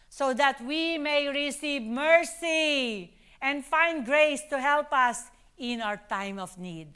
so 0.09 0.33
that 0.33 0.59
we 0.61 0.97
may 0.97 1.29
receive 1.29 1.83
mercy 1.83 3.13
and 3.41 3.63
find 3.63 4.05
grace 4.05 4.41
to 4.49 4.59
help 4.59 4.91
us 4.91 5.29
in 5.57 5.81
our 5.81 5.97
time 6.09 6.39
of 6.39 6.57
need. 6.57 6.93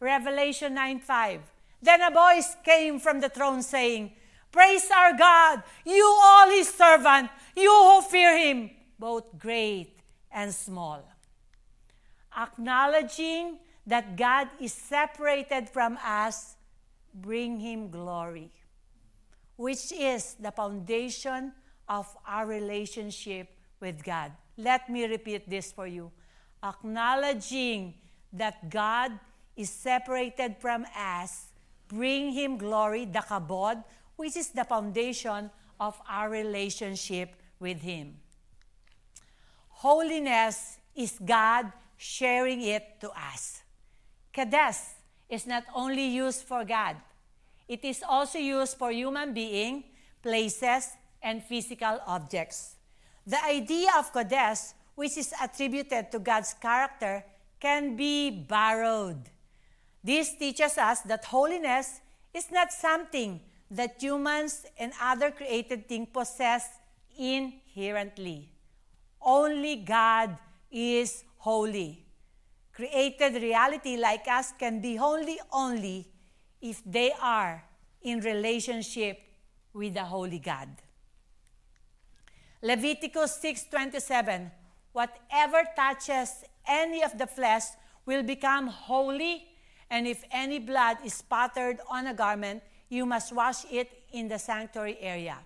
Revelation 0.00 0.74
9:5 0.74 1.40
Then 1.82 2.00
a 2.02 2.10
voice 2.10 2.56
came 2.64 2.98
from 2.98 3.20
the 3.20 3.28
throne 3.28 3.62
saying, 3.62 4.12
Praise 4.50 4.90
our 4.90 5.12
God, 5.12 5.62
you 5.84 6.04
all 6.24 6.48
his 6.48 6.72
servant, 6.72 7.30
you 7.54 7.70
who 7.70 8.00
fear 8.02 8.36
him, 8.36 8.70
both 8.98 9.38
great 9.38 10.00
and 10.32 10.54
small. 10.54 11.04
Acknowledging 12.34 13.58
that 13.88 14.16
God 14.16 14.48
is 14.60 14.72
separated 14.72 15.68
from 15.68 15.96
us, 16.04 16.56
bring 17.14 17.58
him 17.58 17.88
glory, 17.88 18.52
which 19.56 19.90
is 19.92 20.36
the 20.38 20.52
foundation 20.52 21.52
of 21.88 22.06
our 22.28 22.44
relationship 22.44 23.48
with 23.80 24.04
God. 24.04 24.32
Let 24.58 24.90
me 24.90 25.06
repeat 25.06 25.48
this 25.48 25.72
for 25.72 25.86
you. 25.86 26.12
Acknowledging 26.62 27.94
that 28.34 28.68
God 28.68 29.18
is 29.56 29.70
separated 29.70 30.56
from 30.60 30.84
us, 30.94 31.48
bring 31.88 32.32
him 32.32 32.58
glory, 32.58 33.06
the 33.06 33.24
kabod, 33.24 33.82
which 34.16 34.36
is 34.36 34.50
the 34.50 34.64
foundation 34.64 35.50
of 35.80 35.98
our 36.06 36.28
relationship 36.28 37.34
with 37.58 37.80
him. 37.80 38.20
Holiness 39.80 40.76
is 40.94 41.18
God 41.24 41.72
sharing 41.96 42.60
it 42.60 43.00
to 43.00 43.08
us. 43.16 43.62
Kadesh 44.38 44.94
is 45.28 45.48
not 45.48 45.64
only 45.74 46.06
used 46.06 46.46
for 46.46 46.64
God, 46.64 46.94
it 47.66 47.84
is 47.84 48.04
also 48.06 48.38
used 48.38 48.78
for 48.78 48.92
human 48.92 49.34
being, 49.34 49.82
places, 50.22 50.94
and 51.20 51.42
physical 51.42 51.98
objects. 52.06 52.76
The 53.26 53.42
idea 53.44 53.90
of 53.98 54.12
Kodesh, 54.12 54.74
which 54.94 55.18
is 55.18 55.34
attributed 55.42 56.12
to 56.12 56.20
God's 56.20 56.54
character, 56.54 57.24
can 57.58 57.96
be 57.96 58.30
borrowed. 58.30 59.18
This 60.04 60.36
teaches 60.36 60.78
us 60.78 61.00
that 61.00 61.24
holiness 61.24 62.00
is 62.32 62.46
not 62.52 62.70
something 62.70 63.40
that 63.72 64.00
humans 64.00 64.66
and 64.78 64.92
other 65.02 65.32
created 65.32 65.88
things 65.88 66.08
possess 66.12 66.78
inherently. 67.18 68.52
Only 69.20 69.82
God 69.82 70.38
is 70.70 71.24
holy. 71.38 72.07
Created 72.78 73.42
reality 73.42 73.96
like 73.96 74.28
us 74.28 74.52
can 74.56 74.80
be 74.80 74.94
holy 74.94 75.40
only 75.50 76.06
if 76.62 76.80
they 76.86 77.10
are 77.20 77.64
in 78.02 78.20
relationship 78.20 79.18
with 79.74 79.94
the 79.94 80.04
holy 80.04 80.38
God. 80.38 80.68
Leviticus 82.62 83.34
6:27 83.42 84.52
Whatever 84.92 85.66
touches 85.74 86.44
any 86.68 87.02
of 87.02 87.18
the 87.18 87.26
flesh 87.26 87.64
will 88.06 88.22
become 88.22 88.68
holy, 88.68 89.48
and 89.90 90.06
if 90.06 90.22
any 90.30 90.60
blood 90.60 90.98
is 91.04 91.14
spattered 91.14 91.80
on 91.90 92.06
a 92.06 92.14
garment, 92.14 92.62
you 92.88 93.04
must 93.04 93.32
wash 93.32 93.66
it 93.72 93.90
in 94.12 94.28
the 94.28 94.38
sanctuary 94.38 94.98
area. 95.00 95.38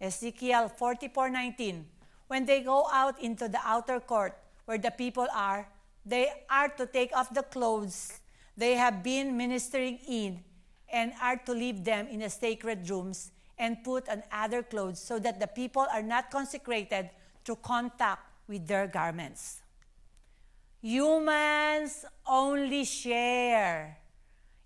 Ezekiel 0.00 0.70
44:19 0.70 1.84
When 2.28 2.46
they 2.46 2.62
go 2.62 2.88
out 2.88 3.20
into 3.20 3.46
the 3.46 3.60
outer 3.60 4.00
court 4.00 4.32
where 4.64 4.78
the 4.78 4.90
people 4.90 5.28
are, 5.36 5.68
they 6.04 6.30
are 6.50 6.68
to 6.68 6.86
take 6.86 7.14
off 7.14 7.32
the 7.32 7.42
clothes 7.42 8.20
they 8.56 8.74
have 8.74 9.02
been 9.02 9.36
ministering 9.36 9.98
in 10.06 10.44
and 10.92 11.12
are 11.22 11.36
to 11.36 11.52
leave 11.52 11.84
them 11.84 12.06
in 12.08 12.20
the 12.20 12.28
sacred 12.28 12.88
rooms 12.88 13.32
and 13.58 13.82
put 13.82 14.08
on 14.08 14.22
other 14.30 14.62
clothes 14.62 15.00
so 15.00 15.18
that 15.18 15.40
the 15.40 15.46
people 15.46 15.86
are 15.92 16.02
not 16.02 16.30
consecrated 16.30 17.08
through 17.44 17.56
contact 17.56 18.20
with 18.46 18.66
their 18.66 18.86
garments. 18.86 19.62
Humans 20.82 22.04
only 22.26 22.84
share 22.84 23.96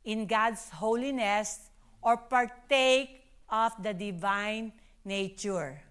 in 0.04 0.26
God's 0.26 0.70
holiness 0.70 1.70
or 2.02 2.16
partake 2.16 3.22
of 3.48 3.72
the 3.82 3.92
divine 3.92 4.72
nature. 5.04 5.82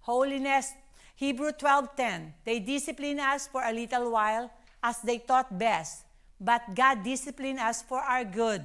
Holiness, 0.00 0.72
Hebrew 1.16 1.52
12:10. 1.52 2.34
They 2.44 2.60
discipline 2.60 3.18
us 3.18 3.48
for 3.48 3.62
a 3.64 3.72
little 3.72 4.10
while 4.10 4.50
as 4.82 5.00
they 5.00 5.18
thought 5.18 5.58
best, 5.58 6.04
but 6.40 6.74
God 6.74 7.04
disciplined 7.04 7.60
us 7.60 7.82
for 7.82 8.00
our 8.00 8.24
good 8.24 8.64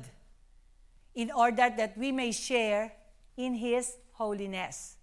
in 1.13 1.31
order 1.31 1.69
that 1.77 1.97
we 1.97 2.11
may 2.11 2.31
share 2.31 2.91
in 3.37 3.53
his 3.53 3.97
holiness. 4.13 4.97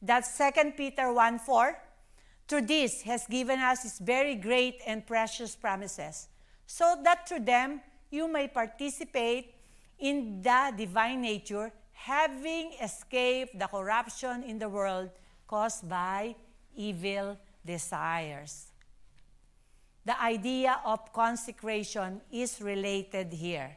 That's 0.00 0.36
2 0.36 0.72
Peter 0.76 1.12
1 1.12 1.38
4. 1.40 1.78
Through 2.46 2.62
this 2.62 3.02
has 3.02 3.26
given 3.26 3.58
us 3.60 3.82
his 3.82 3.98
very 3.98 4.34
great 4.34 4.80
and 4.86 5.06
precious 5.06 5.56
promises, 5.56 6.28
so 6.66 6.96
that 7.04 7.28
through 7.28 7.44
them 7.44 7.80
you 8.10 8.28
may 8.28 8.48
participate 8.48 9.54
in 9.98 10.40
the 10.40 10.72
divine 10.76 11.20
nature, 11.20 11.72
having 11.92 12.72
escaped 12.80 13.58
the 13.58 13.66
corruption 13.66 14.42
in 14.44 14.58
the 14.58 14.68
world 14.68 15.10
caused 15.46 15.88
by 15.88 16.34
evil 16.74 17.36
desires. 17.66 18.67
The 20.08 20.18
idea 20.22 20.80
of 20.86 21.12
consecration 21.12 22.22
is 22.32 22.62
related 22.62 23.30
here. 23.30 23.76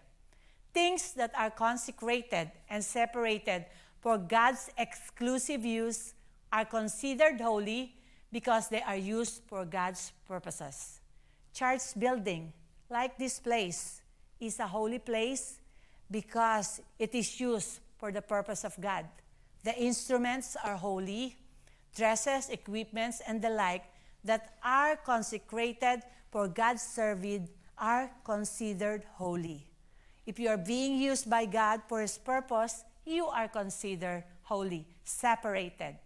Things 0.73 1.11
that 1.15 1.33
are 1.35 1.49
consecrated 1.49 2.49
and 2.69 2.81
separated 2.81 3.65
for 3.99 4.17
God's 4.17 4.69
exclusive 4.77 5.65
use 5.65 6.13
are 6.49 6.63
considered 6.63 7.41
holy 7.41 7.97
because 8.31 8.69
they 8.69 8.81
are 8.81 8.95
used 8.95 9.41
for 9.45 9.65
God's 9.65 10.13
purposes. 10.25 11.01
Church 11.53 11.81
building, 11.99 12.53
like 12.89 13.17
this 13.17 13.41
place, 13.41 14.01
is 14.39 14.57
a 14.61 14.67
holy 14.67 14.99
place 14.99 15.59
because 16.09 16.79
it 16.97 17.13
is 17.13 17.41
used 17.41 17.81
for 17.97 18.13
the 18.13 18.21
purpose 18.21 18.63
of 18.63 18.79
God. 18.79 19.05
The 19.65 19.77
instruments 19.77 20.55
are 20.63 20.77
holy, 20.77 21.35
dresses, 21.93 22.47
equipments, 22.47 23.21
and 23.27 23.41
the 23.41 23.49
like 23.49 23.83
that 24.23 24.55
are 24.63 24.95
consecrated 24.95 26.03
for 26.31 26.47
God's 26.47 26.81
service 26.81 27.49
are 27.77 28.09
considered 28.23 29.03
holy. 29.15 29.67
If 30.25 30.39
you 30.39 30.49
are 30.49 30.57
being 30.57 30.97
used 30.97 31.29
by 31.29 31.45
God 31.45 31.81
for 31.87 32.01
His 32.01 32.17
purpose, 32.17 32.83
you 33.05 33.25
are 33.25 33.47
considered 33.47 34.23
holy, 34.43 34.87
separated. 35.03 35.97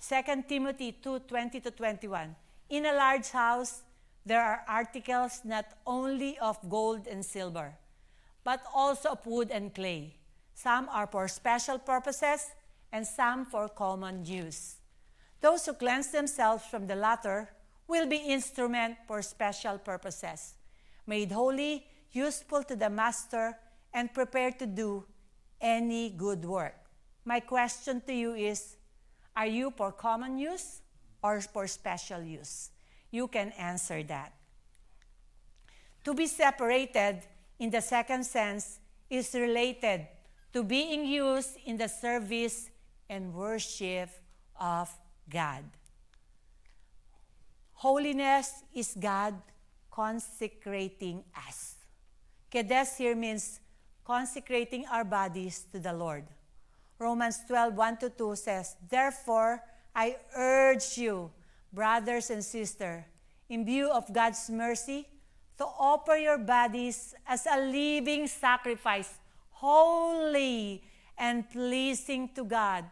2 0.00 0.44
Timothy 0.48 0.92
2 0.92 1.20
20 1.20 1.60
to 1.60 1.70
21. 1.70 2.34
In 2.70 2.86
a 2.86 2.94
large 2.94 3.30
house, 3.30 3.82
there 4.24 4.42
are 4.42 4.64
articles 4.66 5.40
not 5.44 5.66
only 5.86 6.38
of 6.38 6.58
gold 6.68 7.06
and 7.06 7.24
silver, 7.24 7.74
but 8.42 8.62
also 8.74 9.10
of 9.10 9.26
wood 9.26 9.50
and 9.50 9.74
clay. 9.74 10.16
Some 10.54 10.88
are 10.88 11.06
for 11.06 11.28
special 11.28 11.78
purposes, 11.78 12.52
and 12.92 13.06
some 13.06 13.44
for 13.44 13.68
common 13.68 14.24
use. 14.24 14.76
Those 15.40 15.66
who 15.66 15.74
cleanse 15.74 16.08
themselves 16.08 16.64
from 16.64 16.86
the 16.86 16.94
latter 16.94 17.48
will 17.86 18.06
be 18.06 18.16
instrument 18.16 18.96
for 19.06 19.22
special 19.22 19.78
purposes, 19.78 20.54
made 21.06 21.32
holy, 21.32 21.86
useful 22.12 22.62
to 22.64 22.76
the 22.76 22.90
master, 22.90 23.56
and 23.92 24.12
prepared 24.12 24.58
to 24.58 24.66
do 24.66 25.04
any 25.60 26.10
good 26.10 26.44
work. 26.44 26.74
My 27.24 27.40
question 27.40 28.02
to 28.06 28.12
you 28.12 28.34
is 28.34 28.76
Are 29.36 29.46
you 29.46 29.72
for 29.76 29.92
common 29.92 30.38
use 30.38 30.82
or 31.22 31.40
for 31.40 31.66
special 31.66 32.22
use? 32.22 32.70
You 33.10 33.28
can 33.28 33.52
answer 33.58 34.02
that. 34.04 34.32
To 36.04 36.14
be 36.14 36.26
separated 36.26 37.22
in 37.58 37.70
the 37.70 37.80
second 37.80 38.24
sense 38.24 38.80
is 39.08 39.34
related 39.34 40.06
to 40.52 40.62
being 40.62 41.06
used 41.06 41.56
in 41.64 41.76
the 41.76 41.88
service 41.88 42.70
and 43.08 43.32
worship 43.32 44.10
of 44.60 44.90
God. 45.28 45.64
Holiness 47.84 48.64
is 48.72 48.96
God 48.98 49.34
consecrating 49.90 51.22
us. 51.36 51.74
Kedes 52.50 52.96
here 52.96 53.14
means 53.14 53.60
consecrating 54.02 54.86
our 54.90 55.04
bodies 55.04 55.66
to 55.70 55.78
the 55.78 55.92
Lord. 55.92 56.24
Romans 56.98 57.40
12, 57.46 57.74
1 57.76 57.96
to 57.98 58.08
2 58.08 58.36
says, 58.36 58.76
Therefore, 58.88 59.60
I 59.94 60.16
urge 60.34 60.96
you, 60.96 61.30
brothers 61.74 62.30
and 62.30 62.42
sisters, 62.42 63.04
in 63.50 63.66
view 63.66 63.90
of 63.90 64.10
God's 64.10 64.48
mercy, 64.48 65.06
to 65.58 65.66
offer 65.66 66.16
your 66.16 66.38
bodies 66.38 67.14
as 67.26 67.44
a 67.44 67.60
living 67.60 68.28
sacrifice, 68.28 69.18
holy 69.50 70.82
and 71.18 71.44
pleasing 71.50 72.30
to 72.32 72.44
God. 72.44 72.86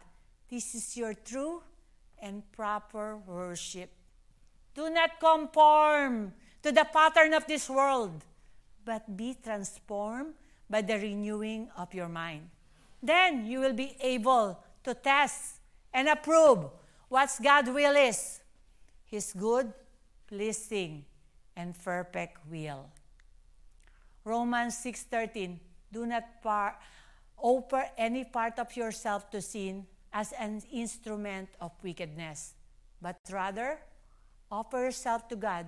This 0.51 0.75
is 0.75 0.95
your 0.95 1.15
true 1.15 1.63
and 2.21 2.43
proper 2.51 3.17
worship. 3.17 3.89
Do 4.75 4.89
not 4.89 5.19
conform 5.19 6.33
to 6.63 6.71
the 6.71 6.85
pattern 6.85 7.33
of 7.33 7.45
this 7.45 7.69
world, 7.69 8.23
but 8.83 9.15
be 9.15 9.35
transformed 9.35 10.33
by 10.69 10.81
the 10.81 10.95
renewing 10.95 11.69
of 11.77 11.93
your 11.93 12.09
mind. 12.09 12.49
Then 13.01 13.45
you 13.45 13.59
will 13.59 13.73
be 13.73 13.95
able 13.99 14.57
to 14.83 14.93
test 14.93 15.59
and 15.93 16.09
approve 16.09 16.71
what 17.09 17.29
God's 17.41 17.69
will 17.69 17.95
is 17.95 18.41
His 19.05 19.33
good, 19.33 19.71
pleasing, 20.25 21.05
and 21.55 21.77
perfect 21.77 22.37
will. 22.49 22.89
Romans 24.23 24.75
6:13 24.81 25.59
Do 25.91 26.05
not 26.07 26.41
par- 26.41 26.79
offer 27.37 27.85
any 27.97 28.23
part 28.23 28.57
of 28.57 28.75
yourself 28.75 29.29
to 29.29 29.41
sin 29.41 29.85
as 30.11 30.31
an 30.33 30.63
instrument 30.71 31.49
of 31.59 31.71
wickedness, 31.83 32.55
but 33.01 33.19
rather 33.29 33.77
offer 34.53 34.85
yourself 34.85 35.27
to 35.29 35.35
God 35.35 35.65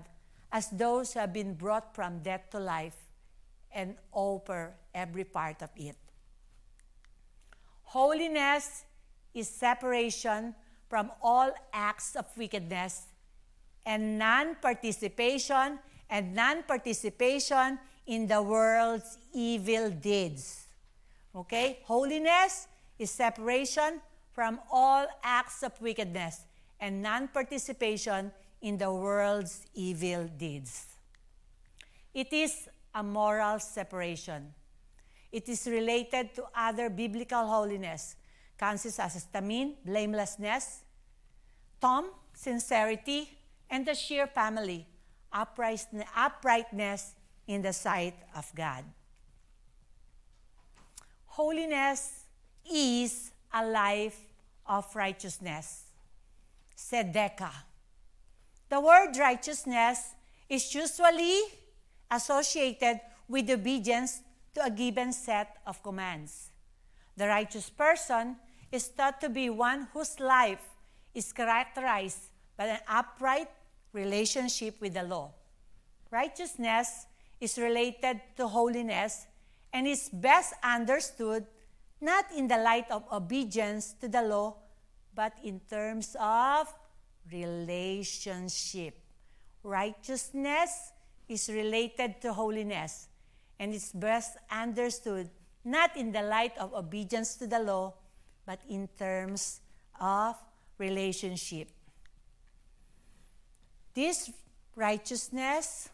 as 0.52 0.70
those 0.70 1.14
who 1.14 1.20
have 1.20 1.34
been 1.34 1.56
brought 1.56 1.96
from 1.96 2.20
death 2.22 2.52
to 2.52 2.60
life 2.60 2.96
and 3.74 3.96
offer 4.14 4.74
every 4.94 5.24
part 5.26 5.62
of 5.64 5.70
it. 5.76 5.98
Holiness 7.82 8.86
is 9.34 9.50
separation 9.50 10.54
from 10.88 11.12
all 11.22 11.52
acts 11.74 12.16
of 12.16 12.26
wickedness 12.38 13.10
and 13.86 14.20
non 14.20 14.56
participation 14.62 15.80
and 16.10 16.36
non 16.36 16.62
participation 16.64 17.80
in 18.06 18.28
the 18.28 18.42
world's 18.42 19.18
evil 19.34 19.90
deeds. 19.90 20.68
Okay? 21.36 21.80
Holiness 21.84 22.68
is 23.00 23.10
separation 23.10 24.00
from 24.32 24.60
all 24.72 25.08
acts 25.24 25.64
of 25.64 25.74
wickedness 25.82 26.46
and 26.80 27.02
non 27.02 27.28
participation 27.30 28.32
in 28.66 28.80
the 28.80 28.92
world's 28.92 29.62
evil 29.76 30.28
deeds. 30.40 30.88
It 32.12 32.34
is 32.34 32.68
a 32.96 33.04
moral 33.04 33.60
separation. 33.60 34.56
It 35.32 35.48
is 35.48 35.68
related 35.68 36.34
to 36.34 36.46
other 36.56 36.90
biblical 36.90 37.46
holiness, 37.46 38.16
consists 38.58 39.00
as 39.00 39.28
tamim, 39.32 39.76
blamelessness, 39.86 40.82
tom, 41.80 42.10
sincerity, 42.34 43.38
and 43.70 43.86
the 43.86 43.94
sheer 43.94 44.26
family, 44.26 44.88
uprightness 45.32 47.14
in 47.46 47.62
the 47.62 47.74
sight 47.74 48.16
of 48.36 48.52
God. 48.56 48.84
Holiness 51.28 52.24
is 52.74 53.32
a 53.54 53.64
life 53.64 54.20
of 54.66 54.88
righteousness. 54.96 55.84
Tzedekah. 56.76 57.65
The 58.70 58.80
word 58.80 59.18
righteousness 59.18 60.16
is 60.50 60.74
usually 60.74 61.42
associated 62.10 63.00
with 63.28 63.50
obedience 63.50 64.22
to 64.54 64.66
a 64.66 64.70
given 64.70 65.14
set 65.14 65.58
of 65.66 65.82
commands. 65.84 66.50
The 67.18 67.28
righteous 67.28 67.70
person 67.70 68.38
is 68.72 68.88
thought 68.88 69.22
to 69.22 69.30
be 69.30 69.50
one 69.50 69.88
whose 69.94 70.20
life 70.20 70.64
is 71.14 71.32
characterized 71.32 72.30
by 72.58 72.66
an 72.66 72.80
upright 72.88 73.50
relationship 73.94 74.82
with 74.82 74.94
the 74.94 75.04
law. 75.04 75.32
Righteousness 76.12 77.08
is 77.40 77.58
related 77.58 78.22
to 78.38 78.48
holiness 78.48 79.28
and 79.74 79.88
is 79.88 80.10
best 80.10 80.54
understood 80.64 81.46
not 82.02 82.26
in 82.36 82.48
the 82.48 82.58
light 82.58 82.90
of 82.92 83.04
obedience 83.12 83.94
to 84.02 84.08
the 84.08 84.22
law, 84.22 84.56
but 85.14 85.34
in 85.44 85.60
terms 85.70 86.16
of 86.20 86.74
relationship. 87.32 89.00
Righteousness 89.64 90.92
is 91.28 91.50
related 91.50 92.22
to 92.22 92.34
holiness 92.34 93.08
and 93.60 93.74
is 93.74 93.92
best 93.92 94.38
understood 94.52 95.30
not 95.66 95.98
in 95.98 96.12
the 96.12 96.22
light 96.22 96.56
of 96.60 96.74
obedience 96.74 97.36
to 97.36 97.48
the 97.48 97.60
law, 97.60 97.94
but 98.46 98.62
in 98.70 98.88
terms 99.00 99.62
of 100.00 100.36
relationship. 100.78 101.70
This 103.96 104.30
righteousness 104.76 105.90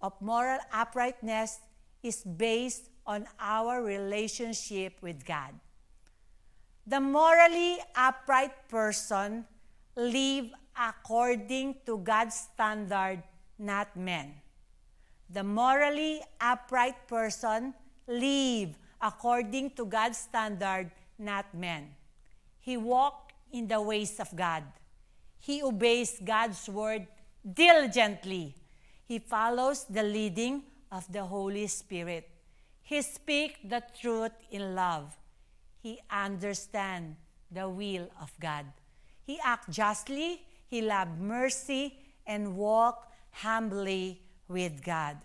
of 0.00 0.14
moral 0.20 0.58
uprightness 0.72 1.60
is 2.02 2.22
based 2.24 2.88
on 3.06 3.26
our 3.38 3.82
relationship 3.82 4.96
with 5.02 5.24
God. 5.26 5.52
The 6.86 7.00
morally 7.00 7.76
upright 7.94 8.68
person 8.68 9.44
live 9.98 10.54
according 10.78 11.74
to 11.84 11.98
God's 11.98 12.36
standard, 12.36 13.20
not 13.58 13.96
men. 13.96 14.32
The 15.28 15.42
morally 15.42 16.22
upright 16.40 17.08
person 17.08 17.74
live 18.06 18.78
according 19.02 19.70
to 19.74 19.84
God's 19.84 20.18
standard, 20.18 20.92
not 21.18 21.52
men. 21.52 21.90
He 22.60 22.76
walk 22.76 23.32
in 23.52 23.66
the 23.66 23.82
ways 23.82 24.20
of 24.20 24.34
God. 24.36 24.62
He 25.40 25.62
obeys 25.62 26.20
God's 26.24 26.68
word 26.68 27.06
diligently. 27.42 28.54
He 29.04 29.18
follows 29.18 29.84
the 29.90 30.04
leading 30.04 30.62
of 30.92 31.10
the 31.12 31.24
Holy 31.24 31.66
Spirit. 31.66 32.30
He 32.82 33.02
speak 33.02 33.58
the 33.68 33.82
truth 34.00 34.32
in 34.50 34.76
love. 34.76 35.16
He 35.82 35.98
understand 36.10 37.16
the 37.50 37.68
will 37.68 38.08
of 38.20 38.32
God. 38.38 38.64
He 39.28 39.38
act 39.44 39.68
justly, 39.68 40.40
he 40.68 40.80
love 40.80 41.20
mercy, 41.20 41.98
and 42.26 42.56
walk 42.56 43.12
humbly 43.30 44.22
with 44.48 44.82
God. 44.82 45.18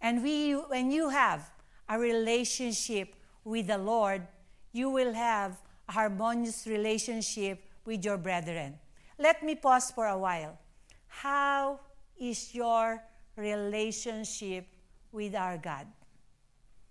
And 0.00 0.24
we, 0.24 0.54
when 0.54 0.90
you 0.90 1.08
have 1.08 1.48
a 1.88 2.00
relationship 2.00 3.14
with 3.44 3.68
the 3.68 3.78
Lord, 3.78 4.26
you 4.72 4.90
will 4.90 5.12
have 5.14 5.62
a 5.88 5.92
harmonious 5.92 6.66
relationship 6.66 7.62
with 7.84 8.04
your 8.04 8.18
brethren. 8.18 8.80
Let 9.20 9.44
me 9.44 9.54
pause 9.54 9.92
for 9.92 10.08
a 10.08 10.18
while. 10.18 10.58
How 11.06 11.78
is 12.18 12.52
your 12.52 13.04
relationship 13.36 14.66
with 15.12 15.36
our 15.36 15.58
God? 15.58 15.86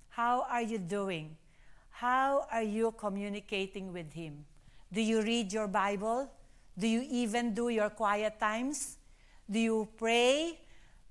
How 0.07 0.45
are 0.49 0.61
you 0.61 0.77
doing? 0.77 1.35
How 1.89 2.47
are 2.49 2.63
you 2.63 2.93
communicating 2.97 3.91
with 3.91 4.13
Him? 4.13 4.45
Do 4.91 5.01
you 5.01 5.21
read 5.21 5.53
your 5.53 5.67
Bible? 5.67 6.29
Do 6.77 6.87
you 6.87 7.05
even 7.09 7.53
do 7.53 7.69
your 7.69 7.89
quiet 7.89 8.39
times? 8.39 8.97
Do 9.49 9.59
you 9.59 9.87
pray? 9.97 10.59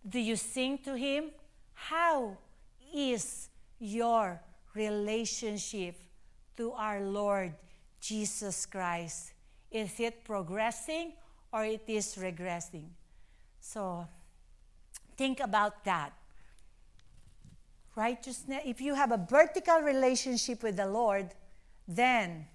Do 0.06 0.18
you 0.18 0.36
sing 0.36 0.78
to 0.84 0.96
Him? 0.96 1.30
How 1.74 2.36
is 2.94 3.48
your 3.78 4.40
relationship 4.74 5.96
to 6.56 6.72
our 6.72 7.00
Lord 7.00 7.54
Jesus 8.00 8.66
Christ? 8.66 9.32
Is 9.70 9.98
it 10.00 10.24
progressing 10.24 11.12
or 11.52 11.64
it 11.64 11.84
is 11.86 12.16
regressing? 12.16 12.88
So 13.60 14.06
think 15.16 15.40
about 15.40 15.84
that. 15.84 16.12
Righteousness, 17.96 18.62
if 18.64 18.80
you 18.80 18.94
have 18.94 19.12
a 19.12 19.18
vertical 19.18 19.80
relationship 19.80 20.62
with 20.62 20.76
the 20.76 20.86
Lord, 20.86 21.34
then 21.86 22.46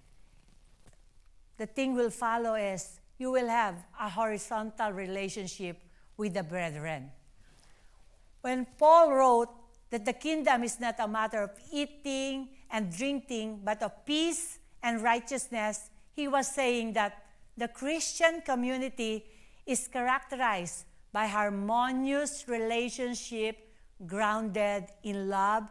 the 1.58 1.66
thing 1.66 1.94
will 1.94 2.10
follow 2.10 2.56
is 2.56 3.00
you 3.18 3.32
will 3.32 3.48
have 3.48 3.76
a 4.00 4.10
horizontal 4.10 4.92
relationship 4.92 5.82
with 6.18 6.34
the 6.34 6.44
brethren. 6.44 7.12
When 8.42 8.68
Paul 8.78 9.14
wrote 9.14 9.50
that 9.90 10.06
the 10.06 10.14
kingdom 10.14 10.64
is 10.64 10.80
not 10.80 10.96
a 11.00 11.08
matter 11.08 11.44
of 11.44 11.52
eating 11.72 12.50
and 12.70 12.96
drinking, 12.96 13.62
but 13.64 13.82
of 13.82 14.06
peace 14.06 14.60
and 14.84 15.02
righteousness, 15.02 15.90
he 16.12 16.28
was 16.28 16.48
saying 16.48 16.94
that 16.94 17.24
the 17.58 17.68
Christian 17.68 18.42
community 18.42 19.26
is 19.66 19.88
characterized 19.88 20.86
by 21.12 21.28
harmonious 21.28 22.46
relationship 22.48 23.58
grounded 24.06 24.86
in 25.04 25.30
love 25.30 25.64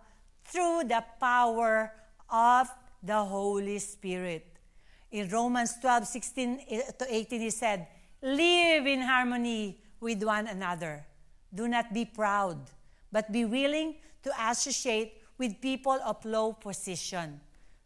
through 0.45 0.85
the 0.85 1.05
power 1.21 1.93
of 2.31 2.69
the 3.03 3.23
Holy 3.23 3.79
Spirit. 3.79 4.54
In 5.15 5.29
Romans 5.29 5.79
12, 5.79 6.09
16 6.09 6.61
eh, 6.69 6.83
to 6.99 7.07
18, 7.07 7.41
he 7.41 7.51
said, 7.51 7.87
Live 8.21 8.85
in 8.85 9.01
harmony 9.01 9.79
with 10.01 10.21
one 10.25 10.49
another. 10.49 11.07
Do 11.55 11.69
not 11.69 11.95
be 11.95 12.05
proud, 12.05 12.59
but 13.13 13.31
be 13.31 13.45
willing 13.45 13.95
to 14.25 14.33
associate 14.51 15.23
with 15.39 15.61
people 15.61 16.01
of 16.05 16.25
low 16.25 16.53
position. 16.53 17.41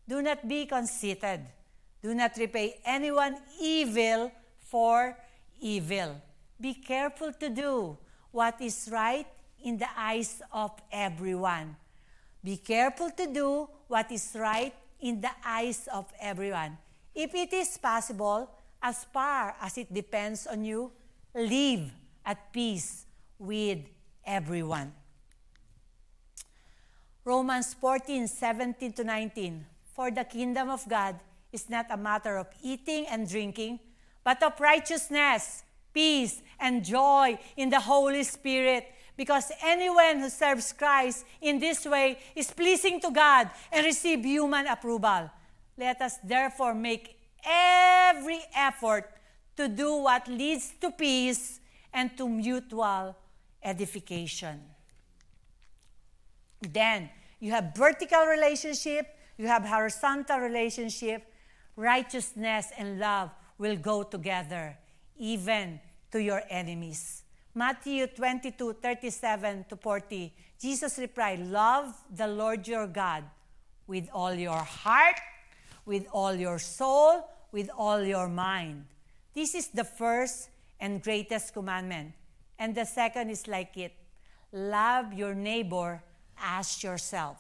Do 0.09 0.23
not 0.23 0.49
be 0.49 0.65
conceited. 0.65 1.45
Do 2.03 2.15
not 2.15 2.33
repay 2.39 2.81
anyone 2.83 3.37
evil 3.61 4.33
for 4.57 5.15
evil. 5.61 6.23
Be 6.59 6.73
careful 6.73 7.35
to 7.35 7.51
do 7.51 7.99
what 8.33 8.59
is 8.63 8.89
right 8.91 9.27
in 9.63 9.77
the 9.77 9.89
eyes 9.99 10.41
of 10.51 10.71
everyone. 10.91 11.77
Be 12.43 12.57
careful 12.57 13.11
to 13.11 13.27
do 13.27 13.69
what 13.87 14.11
is 14.11 14.35
right 14.35 14.73
in 15.01 15.21
the 15.21 15.31
eyes 15.45 15.89
of 15.93 16.07
everyone. 16.19 16.79
If 17.15 17.35
it 17.35 17.53
is 17.53 17.77
possible, 17.79 18.51
as 18.83 19.05
far 19.13 19.57
as 19.61 19.77
it 19.79 19.93
depends 19.93 20.47
on 20.47 20.65
you, 20.65 20.93
live 21.35 21.91
at 22.25 22.53
peace 22.53 23.07
with 23.39 23.79
everyone. 24.25 24.93
Romans 27.25 27.75
14, 27.75 28.27
17 28.27 28.93
to 28.93 29.05
19. 29.05 29.67
For 29.95 30.11
the 30.11 30.25
kingdom 30.25 30.71
of 30.71 30.89
God 30.89 31.17
is 31.53 31.69
not 31.69 31.87
a 31.91 31.97
matter 31.97 32.37
of 32.37 32.47
eating 32.63 33.07
and 33.07 33.29
drinking, 33.29 33.81
but 34.25 34.43
of 34.43 34.59
righteousness, 34.61 35.65
peace, 35.93 36.41
and 36.61 36.85
joy 36.85 37.39
in 37.57 37.71
the 37.71 37.81
Holy 37.81 38.23
Spirit. 38.23 38.87
Because 39.17 39.51
anyone 39.63 40.21
who 40.21 40.31
serves 40.31 40.73
Christ 40.73 41.27
in 41.43 41.59
this 41.59 41.85
way 41.85 42.19
is 42.37 42.53
pleasing 42.53 43.01
to 43.01 43.11
God 43.11 43.51
and 43.73 43.85
receive 43.85 44.25
human 44.25 44.67
approval. 44.67 45.31
Let 45.79 46.03
us 46.03 46.19
therefore 46.25 46.75
make 46.75 47.19
every 47.45 48.41
effort 48.55 49.11
to 49.57 49.69
do 49.69 49.95
what 50.03 50.27
leads 50.27 50.75
to 50.81 50.91
peace 50.91 51.61
and 51.93 52.17
to 52.19 52.29
mutual 52.29 53.17
edification. 53.63 54.61
Then 56.61 57.11
you 57.39 57.53
have 57.53 57.73
vertical 57.75 58.27
relationship, 58.27 59.07
you 59.37 59.47
have 59.47 59.65
horizontal 59.65 60.39
relationship, 60.39 61.33
righteousness 61.77 62.73
and 62.77 62.99
love 62.99 63.31
will 63.57 63.77
go 63.77 64.03
together, 64.03 64.77
even 65.17 65.81
to 66.11 66.21
your 66.21 66.43
enemies. 66.51 67.23
Matthew 67.55 68.07
22, 68.07 68.75
37 68.83 69.67
to 69.69 69.77
40, 69.77 70.33
Jesus 70.61 70.99
replied, 70.99 71.41
Love 71.41 71.95
the 72.15 72.27
Lord 72.27 72.67
your 72.67 72.87
God 72.87 73.25
with 73.87 74.09
all 74.13 74.35
your 74.35 74.63
heart, 74.63 75.19
with 75.89 76.07
all 76.13 76.35
your 76.35 76.59
soul, 76.59 77.27
with 77.51 77.71
all 77.77 78.05
your 78.05 78.29
mind. 78.29 78.85
This 79.35 79.55
is 79.55 79.69
the 79.69 79.85
first 79.85 80.51
and 80.79 81.03
greatest 81.03 81.55
commandment. 81.55 82.13
And 82.59 82.75
the 82.75 82.85
second 82.85 83.31
is 83.31 83.49
like 83.49 83.77
it 83.77 83.95
love 84.53 85.13
your 85.13 85.35
neighbor 85.35 86.03
as 86.39 86.83
yourself. 86.83 87.39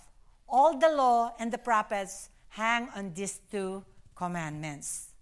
All 0.49 0.79
the 0.79 0.89
law 0.89 1.35
and 1.39 1.53
the 1.53 1.59
prophets 1.59 2.31
hang 2.49 2.89
on 2.97 3.13
these 3.15 3.41
two 3.51 3.85
commandments. 4.15 5.13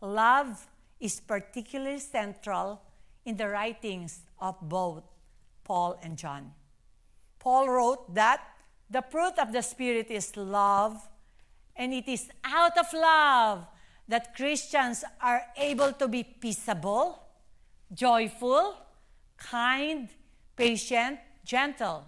Love 0.00 0.66
is 1.00 1.20
particularly 1.20 1.98
central 1.98 2.80
in 3.24 3.36
the 3.36 3.48
writings 3.48 4.20
of 4.40 4.56
both 4.62 5.02
Paul 5.64 5.98
and 6.02 6.16
John. 6.16 6.52
Paul 7.38 7.68
wrote 7.68 8.14
that 8.14 8.40
the 8.90 9.02
fruit 9.02 9.38
of 9.38 9.52
the 9.52 9.62
Spirit 9.62 10.10
is 10.10 10.36
love, 10.36 11.08
and 11.76 11.92
it 11.92 12.08
is 12.08 12.28
out 12.44 12.76
of 12.78 12.86
love 12.92 13.66
that 14.08 14.34
Christians 14.34 15.04
are 15.20 15.42
able 15.56 15.92
to 15.92 16.08
be 16.08 16.22
peaceable, 16.24 17.22
joyful, 17.92 18.76
kind, 19.36 20.08
patient, 20.56 21.18
gentle. 21.44 22.04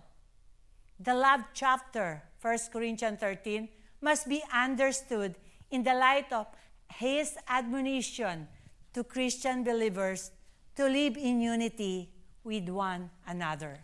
The 1.01 1.15
love 1.15 1.41
chapter, 1.55 2.23
1 2.41 2.59
Corinthians 2.73 3.21
13, 3.21 3.69
must 4.01 4.29
be 4.29 4.43
understood 4.53 5.35
in 5.71 5.83
the 5.83 5.95
light 5.95 6.33
of 6.33 6.47
his 6.89 7.37
admonition 7.49 8.49
to 8.93 9.03
Christian 9.03 9.65
believers 9.65 10.31
to 10.77 10.87
live 10.87 11.17
in 11.17 11.41
unity 11.41 12.11
with 12.45 12.69
one 12.69 13.11
another. 13.27 13.79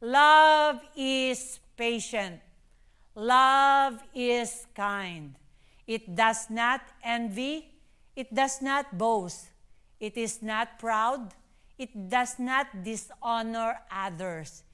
Love 0.00 0.80
is 0.96 1.60
patient. 1.76 2.40
Love 3.16 4.04
is 4.14 4.66
kind. 4.74 5.34
It 5.86 6.14
does 6.14 6.50
not 6.50 6.82
envy. 7.02 7.72
It 8.14 8.34
does 8.34 8.60
not 8.60 8.98
boast. 8.98 9.48
It 9.98 10.18
is 10.18 10.42
not 10.42 10.78
proud. 10.78 11.32
It 11.78 12.10
does 12.10 12.38
not 12.38 12.84
dishonor 12.84 13.80
others. 13.90 14.64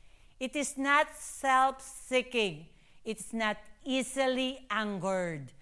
It 0.41 0.57
is 0.57 0.77
not 0.77 1.07
self 1.15 1.81
seeking. 1.81 2.67
It's 3.05 3.33
not 3.33 3.59
easily 3.85 4.67
angered. 4.69 5.53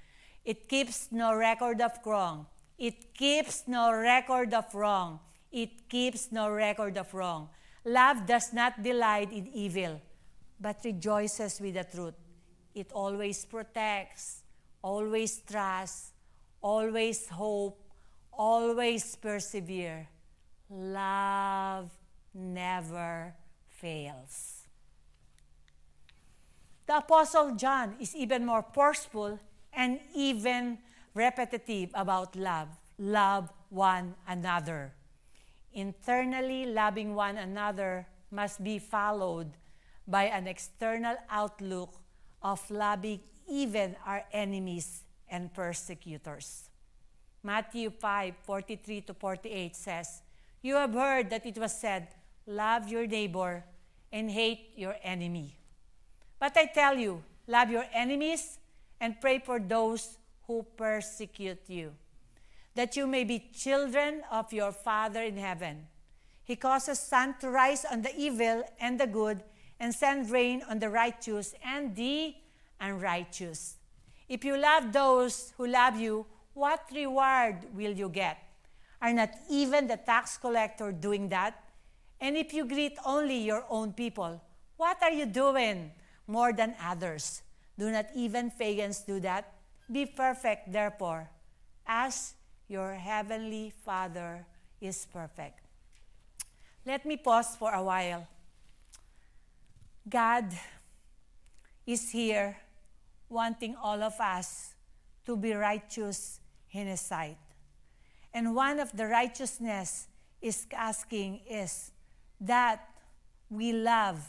It 0.43 0.66
keeps 0.66 1.09
no 1.12 1.35
record 1.35 1.83
of 1.83 1.93
wrong. 2.07 2.47
It 2.79 3.12
keeps 3.12 3.64
no 3.69 3.93
record 3.93 4.55
of 4.55 4.75
wrong. 4.75 5.21
It 5.53 5.87
keeps 5.90 6.33
no 6.33 6.49
record 6.49 6.97
of 6.97 7.12
wrong. 7.12 7.51
Love 7.85 8.25
does 8.25 8.55
not 8.55 8.83
delight 8.83 9.33
in 9.33 9.49
evil, 9.53 10.01
but 10.59 10.81
rejoices 10.83 11.61
with 11.61 11.75
the 11.75 11.85
truth. 11.85 12.14
It 12.74 12.92
always 12.92 13.44
protects, 13.44 14.42
always 14.83 15.40
trusts, 15.40 16.12
always 16.62 17.28
hope, 17.28 17.80
always 18.33 19.16
persevere. 19.16 20.09
Love 20.70 21.90
never 22.35 23.35
fails. 23.68 24.66
The 26.87 26.98
Apostle 26.98 27.54
John 27.54 27.96
is 28.00 28.16
even 28.16 28.46
more 28.46 28.64
forceful 28.72 29.38
and 29.72 30.00
even 30.14 30.78
repetitive 31.14 31.90
about 31.94 32.35
love. 32.35 32.68
Love 32.98 33.52
one 33.68 34.14
another. 34.26 34.92
Internally 35.72 36.66
loving 36.66 37.14
one 37.14 37.38
another 37.38 38.06
must 38.30 38.62
be 38.62 38.78
followed 38.78 39.52
by 40.06 40.24
an 40.24 40.48
external 40.48 41.16
outlook 41.30 42.00
of 42.42 42.68
loving 42.70 43.20
even 43.48 43.96
our 44.07 44.24
enemies 44.33 45.03
and 45.29 45.53
persecutors. 45.53 46.68
Matthew 47.42 47.90
5 47.90 48.35
43 48.42 49.00
to 49.03 49.14
48 49.14 49.76
says, 49.76 50.22
You 50.62 50.76
have 50.76 50.92
heard 50.92 51.31
that 51.31 51.46
it 51.46 51.59
was 51.59 51.79
said, 51.79 52.09
Love 52.46 52.88
your 52.88 53.07
neighbor 53.07 53.64
and 54.12 54.31
hate 54.31 54.72
your 54.76 54.96
enemy. 55.03 55.57
But 56.38 56.57
I 56.57 56.66
tell 56.66 56.96
you, 56.96 57.22
love 57.46 57.70
your 57.70 57.87
enemies 57.92 58.59
and 59.00 59.20
pray 59.20 59.38
for 59.38 59.59
those 59.59 60.18
who 60.46 60.66
persecute 60.76 61.68
you, 61.68 61.92
that 62.74 62.96
you 62.96 63.07
may 63.07 63.24
be 63.24 63.50
children 63.55 64.22
of 64.31 64.53
your 64.53 64.72
Father 64.72 65.22
in 65.22 65.37
heaven. 65.37 65.87
He 66.42 66.57
causes 66.57 66.98
sun 66.98 67.37
to 67.40 67.50
rise 67.50 67.85
on 67.85 68.03
the 68.03 68.14
evil 68.16 68.64
and 68.81 68.98
the 68.98 69.07
good, 69.07 69.42
and 69.81 69.95
send 69.95 70.31
rain 70.31 70.62
on 70.69 70.79
the 70.79 70.90
righteous 70.90 71.55
and 71.64 71.97
the 71.97 72.35
unrighteous. 72.79 73.77
If 74.29 74.45
you 74.45 74.57
love 74.57 74.93
those 74.93 75.53
who 75.57 75.66
love 75.66 75.97
you, 75.97 76.27
what 76.53 76.85
reward 76.95 77.64
will 77.75 77.93
you 77.93 78.09
get? 78.09 78.38
Are 79.01 79.12
not 79.12 79.31
even 79.49 79.88
the 79.88 79.97
tax 79.97 80.37
collector 80.37 80.93
doing 80.93 81.31
that? 81.31 81.64
And 82.21 82.37
if 82.37 82.53
you 82.53 82.66
greet 82.66 82.99
only 83.05 83.38
your 83.38 83.64
own 83.71 83.95
people, 83.95 84.40
what 84.77 85.03
are 85.03 85.11
you 85.11 85.25
doing 85.27 85.90
more 86.27 86.53
than 86.53 86.75
others? 86.85 87.43
Do 87.79 87.90
not 87.90 88.07
even 88.14 88.51
pagans 88.51 89.01
do 89.01 89.19
that? 89.21 89.55
Be 89.90 90.05
perfect, 90.05 90.71
therefore, 90.71 91.31
as 91.87 92.35
your 92.69 92.95
heavenly 92.95 93.73
Father 93.85 94.45
is 94.81 95.07
perfect. 95.11 95.61
Let 96.85 97.05
me 97.05 97.16
pause 97.16 97.57
for 97.57 97.73
a 97.73 97.83
while. 97.83 98.29
God 100.09 100.47
is 101.87 102.11
here 102.11 102.57
wanting 103.29 103.77
all 103.77 104.03
of 104.03 104.19
us 104.21 104.75
to 105.27 105.37
be 105.37 105.53
righteous 105.53 106.41
in 106.73 106.87
His 106.87 107.01
sight. 107.01 107.39
And 108.33 108.55
one 108.55 108.79
of 108.81 108.97
the 108.97 109.07
righteousness 109.07 110.09
is 110.41 110.67
asking 110.73 111.41
is 111.49 111.91
that 112.41 112.89
we 113.51 113.73
love 113.73 114.27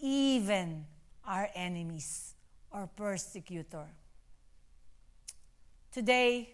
even 0.00 0.84
our 1.26 1.48
enemies 1.54 2.34
or 2.70 2.88
persecutor. 2.96 3.86
Today, 5.92 6.50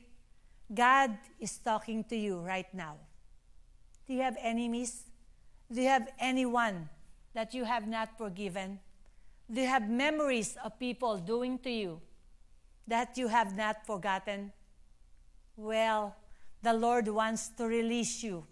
God 0.73 1.17
is 1.41 1.57
talking 1.59 2.05
to 2.05 2.17
you 2.17 2.39
right 2.39 2.73
now. 2.75 2.97
Do 4.07 4.15
you 4.15 4.23
have 4.23 4.37
enemies? 4.41 5.05
Do 5.73 5.81
you 5.81 5.89
have 5.89 6.09
anyone 6.19 6.89
that 7.35 7.55
you 7.55 7.65
have 7.65 7.87
not 7.87 8.17
forgiven? 8.19 8.81
You 9.49 9.67
have 9.67 9.89
memories 9.89 10.57
of 10.65 10.79
people 10.79 11.19
doing 11.19 11.59
to 11.61 11.71
you 11.71 12.01
that 12.87 13.17
you 13.17 13.29
have 13.29 13.57
not 13.57 13.87
forgotten? 13.87 14.53
Well, 15.57 16.17
the 16.63 16.73
Lord 16.73 17.09
wants 17.09 17.49
to 17.57 17.65
release 17.65 18.23
you, 18.23 18.45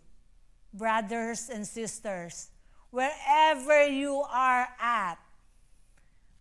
brothers 0.73 1.49
and 1.49 1.67
sisters, 1.67 2.51
wherever 2.91 3.87
you 3.87 4.25
are 4.31 4.69
at. 4.81 5.17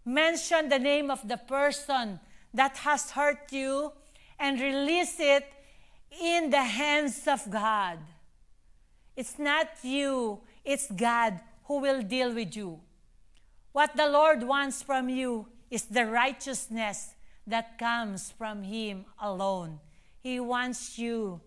Mention 0.06 0.70
the 0.70 0.80
name 0.80 1.12
of 1.12 1.28
the 1.28 1.38
person 1.38 2.20
that 2.54 2.78
has 2.78 3.12
hurt 3.12 3.52
you 3.52 3.92
and 4.40 4.60
release 4.60 5.20
it 5.20 5.46
in 6.22 6.50
the 6.50 6.64
hands 6.64 7.28
of 7.28 7.50
God. 7.50 8.00
It's 9.16 9.38
not 9.38 9.68
you, 9.84 10.40
it's 10.64 10.90
God 10.92 11.40
who 11.68 11.80
will 11.80 12.02
deal 12.02 12.34
with 12.34 12.56
you. 12.56 12.80
What 13.74 13.96
the 13.96 14.08
Lord 14.08 14.44
wants 14.44 14.82
from 14.82 15.10
you 15.10 15.48
is 15.70 15.84
the 15.84 16.06
righteousness 16.06 17.14
that 17.46 17.78
comes 17.78 18.32
from 18.32 18.64
Him 18.64 19.06
alone. 19.22 19.80
He 20.20 20.40
wants 20.40 20.98
you 20.98 21.42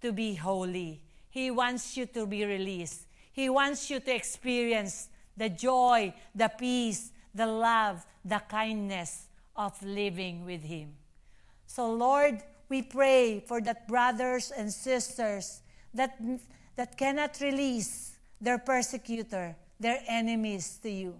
to 0.00 0.12
be 0.12 0.34
holy. 0.34 1.02
He 1.30 1.50
wants 1.50 1.96
you 1.96 2.06
to 2.06 2.26
be 2.26 2.44
released. 2.44 3.06
He 3.32 3.48
wants 3.48 3.90
you 3.90 4.00
to 4.00 4.14
experience 4.14 5.08
the 5.36 5.50
joy, 5.50 6.14
the 6.34 6.48
peace, 6.48 7.12
the 7.34 7.46
love, 7.46 8.04
the 8.24 8.40
kindness 8.48 9.26
of 9.54 9.80
living 9.82 10.44
with 10.44 10.62
Him. 10.62 10.94
So, 11.66 11.92
Lord, 11.92 12.42
we 12.68 12.82
pray 12.82 13.40
for 13.46 13.60
that 13.60 13.86
brothers 13.86 14.50
and 14.56 14.72
sisters 14.72 15.60
that, 15.92 16.18
that 16.76 16.96
cannot 16.96 17.38
release 17.40 18.16
their 18.40 18.58
persecutor, 18.58 19.56
their 19.78 20.00
enemies 20.06 20.78
to 20.82 20.90
you. 20.90 21.14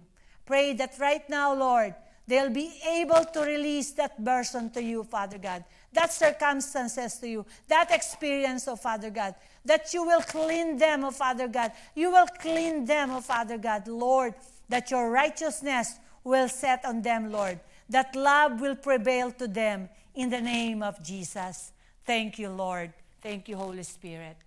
Pray 0.45 0.73
that 0.73 0.93
right 0.99 1.27
now, 1.29 1.53
Lord, 1.53 1.93
they'll 2.27 2.49
be 2.49 2.79
able 2.87 3.23
to 3.25 3.41
release 3.41 3.91
that 3.91 4.23
person 4.23 4.69
to 4.71 4.81
you, 4.81 5.03
Father 5.03 5.37
God. 5.37 5.63
That 5.93 6.13
circumstances 6.13 7.17
to 7.19 7.27
you, 7.27 7.45
that 7.67 7.91
experience, 7.91 8.67
oh 8.67 8.75
Father 8.75 9.09
God, 9.09 9.35
that 9.65 9.93
you 9.93 10.05
will 10.05 10.21
clean 10.21 10.77
them, 10.77 11.03
oh 11.03 11.11
Father 11.11 11.47
God. 11.47 11.71
You 11.95 12.11
will 12.11 12.27
clean 12.39 12.85
them, 12.85 13.11
oh 13.11 13.21
Father 13.21 13.57
God, 13.57 13.87
Lord, 13.87 14.35
that 14.69 14.91
your 14.91 15.09
righteousness 15.09 15.99
will 16.23 16.49
set 16.49 16.83
on 16.85 17.01
them, 17.01 17.31
Lord. 17.31 17.59
That 17.89 18.15
love 18.15 18.59
will 18.59 18.75
prevail 18.75 19.31
to 19.31 19.47
them 19.47 19.89
in 20.13 20.29
the 20.29 20.41
name 20.41 20.83
of 20.83 21.01
Jesus. 21.03 21.71
Thank 22.05 22.37
you, 22.37 22.49
Lord. 22.49 22.93
Thank 23.21 23.47
you, 23.47 23.55
Holy 23.55 23.83
Spirit. 23.83 24.37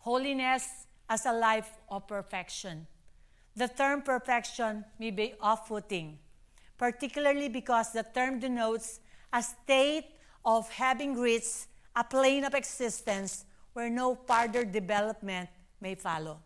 Holiness 0.00 0.83
as 1.08 1.26
a 1.26 1.32
life 1.32 1.70
of 1.90 2.06
perfection. 2.06 2.86
The 3.56 3.68
term 3.68 4.02
perfection 4.02 4.84
may 4.98 5.10
be 5.10 5.34
off 5.40 5.68
putting, 5.68 6.18
particularly 6.76 7.48
because 7.48 7.92
the 7.92 8.04
term 8.14 8.40
denotes 8.40 9.00
a 9.32 9.42
state 9.42 10.06
of 10.44 10.68
having 10.70 11.18
reached 11.18 11.66
a 11.94 12.02
plane 12.02 12.44
of 12.44 12.54
existence 12.54 13.44
where 13.72 13.90
no 13.90 14.14
further 14.26 14.64
development 14.64 15.48
may 15.80 15.94
follow. 15.94 16.40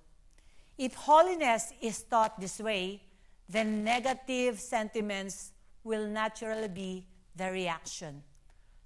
If 0.76 0.94
holiness 0.94 1.72
is 1.80 2.02
taught 2.02 2.38
this 2.38 2.60
way, 2.60 3.02
then 3.48 3.82
negative 3.82 4.60
sentiments 4.60 5.52
will 5.82 6.06
naturally 6.06 6.68
be 6.68 7.06
the 7.34 7.50
reaction. 7.50 8.22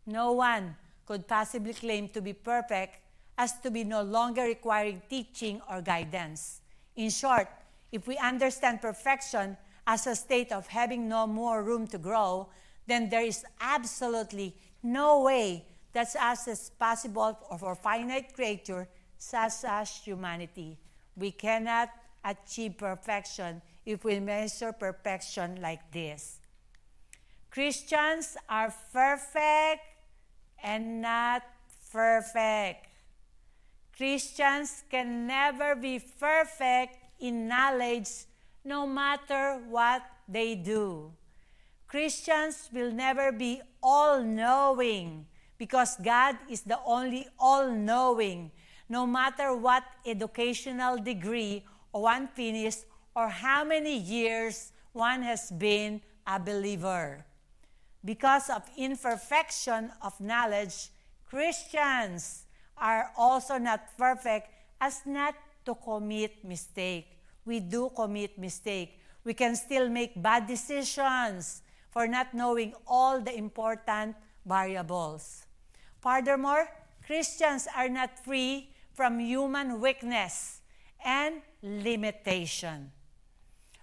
No 0.06 0.32
one 0.32 0.76
could 1.04 1.26
possibly 1.26 1.74
claim 1.74 2.08
to 2.10 2.22
be 2.22 2.32
perfect 2.32 3.01
as 3.42 3.58
to 3.58 3.72
be 3.72 3.82
no 3.82 4.02
longer 4.02 4.44
requiring 4.44 5.02
teaching 5.10 5.60
or 5.68 5.82
guidance. 5.82 6.60
In 6.94 7.10
short, 7.10 7.48
if 7.90 8.06
we 8.06 8.16
understand 8.18 8.80
perfection 8.80 9.56
as 9.84 10.06
a 10.06 10.14
state 10.14 10.52
of 10.52 10.68
having 10.68 11.08
no 11.08 11.26
more 11.26 11.64
room 11.64 11.88
to 11.88 11.98
grow, 11.98 12.48
then 12.86 13.10
there 13.10 13.24
is 13.24 13.44
absolutely 13.60 14.54
no 14.84 15.22
way 15.22 15.66
that 15.92 16.14
as 16.20 16.46
is 16.46 16.70
possible 16.78 17.36
for 17.58 17.74
finite 17.74 18.32
creature 18.32 18.86
such 19.18 19.64
as 19.66 19.90
humanity. 19.96 20.78
We 21.16 21.32
cannot 21.32 21.90
achieve 22.24 22.78
perfection 22.78 23.60
if 23.84 24.04
we 24.04 24.20
measure 24.20 24.72
perfection 24.72 25.60
like 25.60 25.90
this. 25.90 26.38
Christians 27.50 28.36
are 28.48 28.72
perfect 28.92 29.82
and 30.62 31.02
not 31.02 31.42
perfect. 31.92 32.86
Christians 33.96 34.84
can 34.90 35.26
never 35.26 35.76
be 35.76 36.00
perfect 36.00 36.96
in 37.20 37.48
knowledge 37.48 38.08
no 38.64 38.86
matter 38.86 39.60
what 39.68 40.02
they 40.28 40.54
do. 40.54 41.12
Christians 41.86 42.70
will 42.72 42.90
never 42.90 43.32
be 43.32 43.60
all 43.82 44.22
knowing 44.22 45.26
because 45.58 45.96
God 46.02 46.36
is 46.48 46.62
the 46.62 46.80
only 46.86 47.28
all 47.38 47.70
knowing, 47.70 48.50
no 48.88 49.06
matter 49.06 49.54
what 49.54 49.84
educational 50.06 50.96
degree 50.96 51.64
one 51.92 52.28
finished 52.28 52.84
or 53.14 53.28
how 53.28 53.62
many 53.62 53.96
years 53.96 54.72
one 54.92 55.22
has 55.22 55.50
been 55.50 56.00
a 56.26 56.40
believer. 56.40 57.24
Because 58.04 58.48
of 58.48 58.62
imperfection 58.76 59.92
of 60.00 60.18
knowledge, 60.18 60.88
Christians 61.28 62.46
are 62.76 63.12
also 63.16 63.58
not 63.58 63.96
perfect 63.96 64.48
as 64.80 65.02
not 65.06 65.34
to 65.64 65.74
commit 65.74 66.44
mistake. 66.44 67.06
We 67.44 67.60
do 67.60 67.90
commit 67.94 68.38
mistake. 68.38 68.98
We 69.24 69.34
can 69.34 69.54
still 69.56 69.88
make 69.88 70.20
bad 70.20 70.46
decisions 70.46 71.62
for 71.90 72.06
not 72.06 72.34
knowing 72.34 72.74
all 72.86 73.20
the 73.20 73.36
important 73.36 74.16
variables. 74.44 75.46
Furthermore, 76.00 76.68
Christians 77.06 77.68
are 77.76 77.88
not 77.88 78.18
free 78.24 78.70
from 78.94 79.20
human 79.20 79.80
weakness 79.80 80.60
and 81.04 81.42
limitation. 81.62 82.90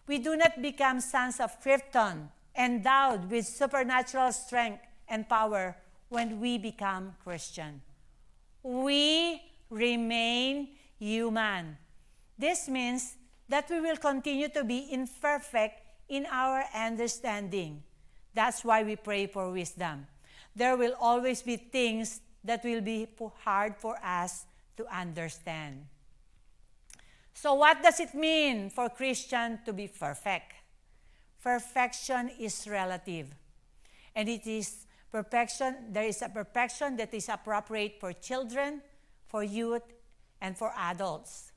We 0.07 0.17
do 0.17 0.35
not 0.35 0.61
become 0.61 0.99
sons 1.01 1.39
of 1.39 1.61
Krypton, 1.61 2.29
endowed 2.57 3.29
with 3.29 3.45
supernatural 3.45 4.31
strength 4.31 4.83
and 5.07 5.29
power 5.29 5.77
when 6.09 6.39
we 6.39 6.57
become 6.57 7.15
Christian. 7.23 7.81
We 8.63 9.41
remain 9.69 10.69
human. 10.97 11.77
This 12.37 12.67
means 12.67 13.15
that 13.47 13.69
we 13.69 13.81
will 13.81 13.97
continue 13.97 14.49
to 14.49 14.63
be 14.63 14.91
imperfect 14.91 15.81
in 16.07 16.25
our 16.29 16.63
understanding. 16.75 17.83
That's 18.33 18.63
why 18.63 18.83
we 18.83 18.95
pray 18.95 19.27
for 19.27 19.51
wisdom. 19.51 20.07
There 20.55 20.77
will 20.77 20.95
always 20.99 21.41
be 21.41 21.57
things 21.57 22.21
that 22.43 22.63
will 22.63 22.81
be 22.81 23.07
hard 23.43 23.75
for 23.77 23.97
us 24.03 24.45
to 24.77 24.85
understand. 24.87 25.85
So, 27.33 27.53
what 27.53 27.81
does 27.81 27.99
it 27.99 28.13
mean 28.13 28.69
for 28.69 28.89
Christian 28.89 29.59
to 29.65 29.73
be 29.73 29.87
perfect? 29.87 30.53
Perfection 31.41 32.29
is 32.39 32.67
relative, 32.67 33.33
and 34.15 34.27
it 34.27 34.45
is 34.45 34.85
perfection. 35.11 35.91
There 35.91 36.03
is 36.03 36.21
a 36.21 36.29
perfection 36.29 36.97
that 36.97 37.13
is 37.13 37.29
appropriate 37.29 37.99
for 37.99 38.13
children, 38.13 38.81
for 39.27 39.43
youth, 39.43 39.83
and 40.41 40.57
for 40.57 40.71
adults. 40.77 41.51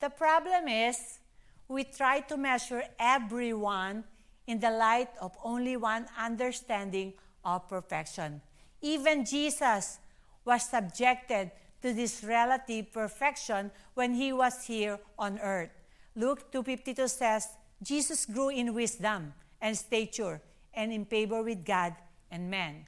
The 0.00 0.10
problem 0.10 0.68
is 0.68 1.18
we 1.66 1.84
try 1.84 2.20
to 2.20 2.36
measure 2.36 2.82
everyone 2.98 4.04
in 4.46 4.60
the 4.60 4.70
light 4.70 5.10
of 5.20 5.36
only 5.44 5.76
one 5.76 6.06
understanding 6.18 7.12
of 7.44 7.68
perfection. 7.68 8.40
Even 8.80 9.24
Jesus 9.24 9.98
was 10.44 10.62
subjected 10.68 11.50
to 11.82 11.92
this 11.92 12.24
relative 12.24 12.92
perfection 12.92 13.70
when 13.94 14.14
he 14.14 14.32
was 14.32 14.66
here 14.66 14.98
on 15.18 15.38
earth. 15.40 15.70
Luke 16.14 16.50
2:52 16.50 17.08
says, 17.08 17.46
Jesus 17.82 18.26
grew 18.26 18.48
in 18.48 18.74
wisdom 18.74 19.34
and 19.60 19.76
stature 19.76 20.40
and 20.74 20.92
in 20.92 21.04
favor 21.04 21.42
with 21.42 21.64
God 21.64 21.94
and 22.30 22.50
men. 22.50 22.86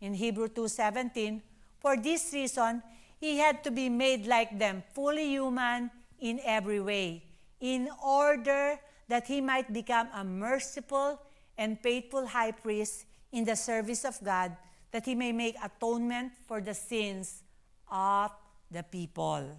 In 0.00 0.14
Hebrew 0.14 0.48
2:17, 0.48 1.42
for 1.78 1.96
this 1.96 2.32
reason 2.32 2.82
he 3.18 3.38
had 3.38 3.62
to 3.64 3.70
be 3.70 3.88
made 3.88 4.26
like 4.26 4.58
them, 4.58 4.82
fully 4.94 5.28
human 5.28 5.90
in 6.18 6.40
every 6.44 6.80
way, 6.80 7.22
in 7.60 7.88
order 8.02 8.80
that 9.08 9.26
he 9.26 9.40
might 9.40 9.72
become 9.72 10.08
a 10.14 10.24
merciful 10.24 11.20
and 11.58 11.78
faithful 11.80 12.26
high 12.26 12.52
priest 12.52 13.04
in 13.32 13.44
the 13.44 13.56
service 13.56 14.04
of 14.04 14.16
God, 14.24 14.56
that 14.90 15.04
he 15.04 15.14
may 15.14 15.32
make 15.32 15.56
atonement 15.62 16.32
for 16.46 16.60
the 16.60 16.74
sins 16.74 17.42
of 17.90 18.32
the 18.70 18.82
people. 18.82 19.56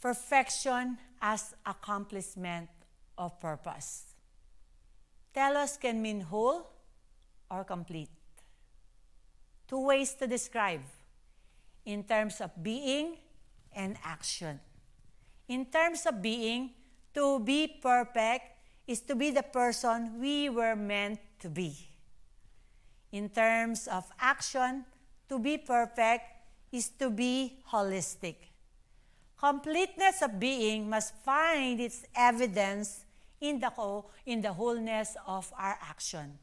Perfection 0.00 0.98
as 1.22 1.54
accomplishment 1.64 2.68
of 3.16 3.38
purpose. 3.40 4.14
Teleios 5.34 5.78
can 5.80 6.02
mean 6.02 6.20
whole 6.20 6.73
or 7.54 7.64
complete 7.64 8.10
two 9.68 9.86
ways 9.86 10.14
to 10.14 10.26
describe 10.26 10.82
in 11.84 12.04
terms 12.04 12.40
of 12.40 12.50
being 12.62 13.16
and 13.74 13.96
action. 14.04 14.60
In 15.48 15.66
terms 15.66 16.06
of 16.06 16.22
being, 16.22 16.70
to 17.14 17.40
be 17.40 17.66
perfect 17.82 18.44
is 18.86 19.00
to 19.02 19.14
be 19.14 19.30
the 19.30 19.42
person 19.42 20.20
we 20.20 20.48
were 20.48 20.76
meant 20.76 21.18
to 21.40 21.48
be. 21.48 21.74
In 23.12 23.28
terms 23.28 23.86
of 23.86 24.04
action, 24.20 24.84
to 25.28 25.38
be 25.38 25.58
perfect 25.58 26.24
is 26.72 26.88
to 26.98 27.10
be 27.10 27.58
holistic. 27.70 28.36
Completeness 29.38 30.22
of 30.22 30.40
being 30.40 30.88
must 30.88 31.14
find 31.24 31.80
its 31.80 32.04
evidence 32.14 33.04
in 33.40 33.60
the, 33.60 33.70
whole, 33.70 34.10
in 34.24 34.40
the 34.40 34.52
wholeness 34.52 35.16
of 35.26 35.52
our 35.56 35.78
action. 35.82 36.38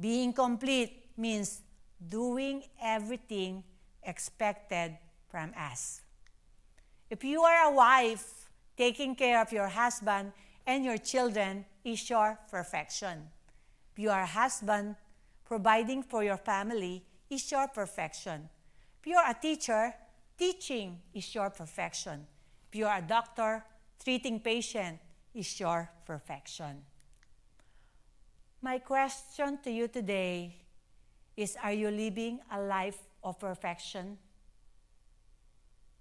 Being 0.00 0.32
complete 0.32 1.06
means 1.16 1.60
doing 2.08 2.62
everything 2.80 3.64
expected 4.02 4.96
from 5.28 5.52
us. 5.56 6.02
If 7.10 7.24
you 7.24 7.42
are 7.42 7.70
a 7.70 7.74
wife 7.74 8.48
taking 8.76 9.16
care 9.16 9.40
of 9.40 9.52
your 9.52 9.68
husband 9.68 10.32
and 10.66 10.84
your 10.84 10.98
children 10.98 11.64
is 11.84 12.08
your 12.08 12.38
perfection. 12.50 13.30
If 13.92 13.98
you 13.98 14.10
are 14.10 14.22
a 14.22 14.26
husband, 14.26 14.94
providing 15.44 16.02
for 16.02 16.22
your 16.22 16.36
family 16.36 17.04
is 17.28 17.50
your 17.50 17.66
perfection. 17.66 18.48
If 19.00 19.06
you 19.06 19.16
are 19.16 19.30
a 19.30 19.34
teacher, 19.34 19.94
teaching 20.38 21.00
is 21.12 21.34
your 21.34 21.50
perfection. 21.50 22.26
If 22.68 22.76
you 22.76 22.86
are 22.86 22.98
a 22.98 23.02
doctor, 23.02 23.64
treating 24.02 24.38
patient 24.40 24.98
is 25.34 25.58
your 25.58 25.90
perfection. 26.04 26.82
My 28.60 28.78
question 28.78 29.58
to 29.62 29.70
you 29.70 29.86
today 29.86 30.56
is 31.36 31.56
Are 31.62 31.72
you 31.72 31.90
living 31.90 32.40
a 32.50 32.60
life 32.60 32.98
of 33.22 33.38
perfection? 33.38 34.18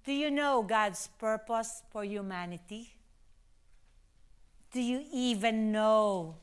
Do 0.03 0.11
you 0.11 0.31
know 0.31 0.63
God's 0.63 1.07
purpose 1.19 1.83
for 1.91 2.03
humanity? 2.03 2.95
Do 4.71 4.81
you 4.81 5.03
even 5.13 5.71
know 5.71 6.37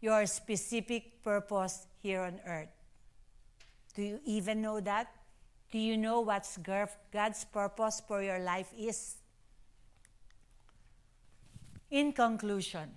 your 0.00 0.24
specific 0.26 1.22
purpose 1.22 1.86
here 2.02 2.22
on 2.22 2.40
earth? 2.46 2.72
Do 3.94 4.02
you 4.02 4.20
even 4.24 4.62
know 4.62 4.80
that? 4.80 5.12
Do 5.70 5.78
you 5.78 5.98
know 5.98 6.20
what 6.20 6.48
God's 7.12 7.44
purpose 7.44 8.00
for 8.06 8.22
your 8.22 8.38
life 8.38 8.72
is? 8.78 9.16
In 11.90 12.12
conclusion, 12.12 12.90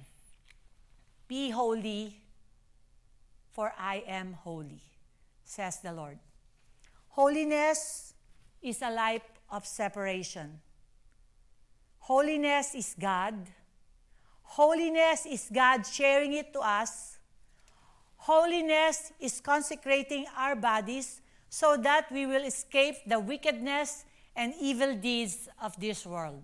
be 1.28 1.50
holy, 1.50 2.22
for 3.56 3.72
I 3.80 4.04
am 4.06 4.34
holy, 4.34 4.82
says 5.46 5.80
the 5.80 5.94
Lord. 5.94 6.20
Holiness 7.08 8.14
is 8.62 8.82
a 8.82 8.92
life 8.92 9.24
of 9.50 9.66
separation. 9.66 10.60
Holiness 12.00 12.76
is 12.76 12.94
God. 13.00 13.36
Holiness 14.44 15.26
is 15.26 15.50
God 15.52 15.88
sharing 15.88 16.34
it 16.34 16.52
to 16.52 16.60
us. 16.60 17.18
Holiness 18.18 19.14
is 19.22 19.40
consecrating 19.40 20.26
our 20.38 20.58
bodies 20.58 21.22
so 21.50 21.78
that 21.78 22.12
we 22.12 22.26
will 22.26 22.44
escape 22.44 22.96
the 23.08 23.20
wickedness 23.22 24.04
and 24.36 24.54
evil 24.60 24.96
deeds 24.96 25.48
of 25.62 25.80
this 25.80 26.06
world. 26.06 26.44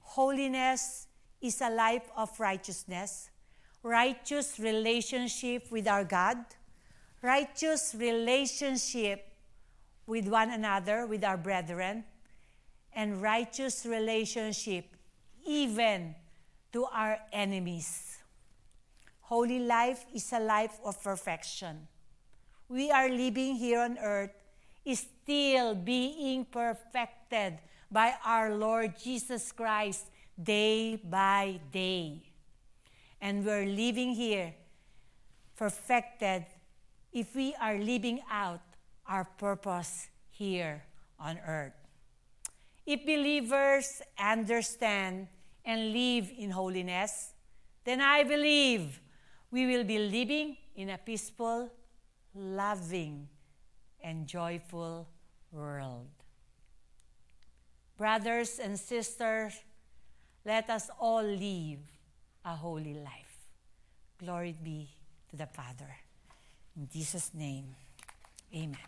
Holiness 0.00 1.06
is 1.40 1.62
a 1.62 1.70
life 1.70 2.10
of 2.14 2.38
righteousness, 2.38 3.30
righteous 3.82 4.58
relationship 4.58 5.70
with 5.70 5.86
our 5.86 6.04
God, 6.04 6.38
righteous 7.22 7.94
relationship 7.98 9.32
with 10.06 10.28
one 10.28 10.50
another, 10.50 11.06
with 11.06 11.24
our 11.24 11.36
brethren, 11.36 12.04
and 12.92 13.22
righteous 13.22 13.84
relationship 13.86 14.96
even 15.46 16.14
to 16.72 16.84
our 16.86 17.18
enemies. 17.32 18.18
Holy 19.20 19.58
life 19.58 20.04
is 20.14 20.32
a 20.32 20.40
life 20.40 20.78
of 20.84 21.02
perfection 21.02 21.88
we 22.68 22.90
are 22.90 23.08
living 23.08 23.56
here 23.56 23.80
on 23.80 23.96
earth 23.98 24.36
is 24.84 25.08
still 25.24 25.74
being 25.74 26.44
perfected 26.44 27.58
by 27.90 28.14
our 28.24 28.54
Lord 28.54 28.92
Jesus 29.00 29.52
Christ 29.52 30.04
day 30.36 30.96
by 30.96 31.60
day. 31.72 32.27
And 33.20 33.44
we're 33.44 33.66
living 33.66 34.14
here 34.14 34.54
perfected 35.56 36.46
if 37.12 37.34
we 37.34 37.54
are 37.60 37.78
living 37.78 38.20
out 38.30 38.60
our 39.06 39.24
purpose 39.24 40.08
here 40.30 40.84
on 41.18 41.38
earth. 41.46 41.72
If 42.86 43.04
believers 43.04 44.02
understand 44.18 45.28
and 45.64 45.92
live 45.92 46.30
in 46.38 46.50
holiness, 46.50 47.32
then 47.84 48.00
I 48.00 48.22
believe 48.22 49.00
we 49.50 49.66
will 49.66 49.84
be 49.84 49.98
living 49.98 50.56
in 50.76 50.90
a 50.90 50.98
peaceful 50.98 51.70
loving, 52.38 53.28
and 54.00 54.26
joyful 54.26 55.08
world. 55.50 56.08
Brothers 57.96 58.58
and 58.62 58.78
sisters, 58.78 59.54
let 60.44 60.70
us 60.70 60.88
all 61.00 61.22
live 61.22 61.80
a 62.44 62.56
holy 62.56 62.94
life. 62.94 63.46
Glory 64.18 64.54
be 64.62 64.88
to 65.30 65.36
the 65.36 65.46
Father. 65.46 65.96
In 66.76 66.88
Jesus' 66.92 67.32
name, 67.34 67.74
amen. 68.54 68.78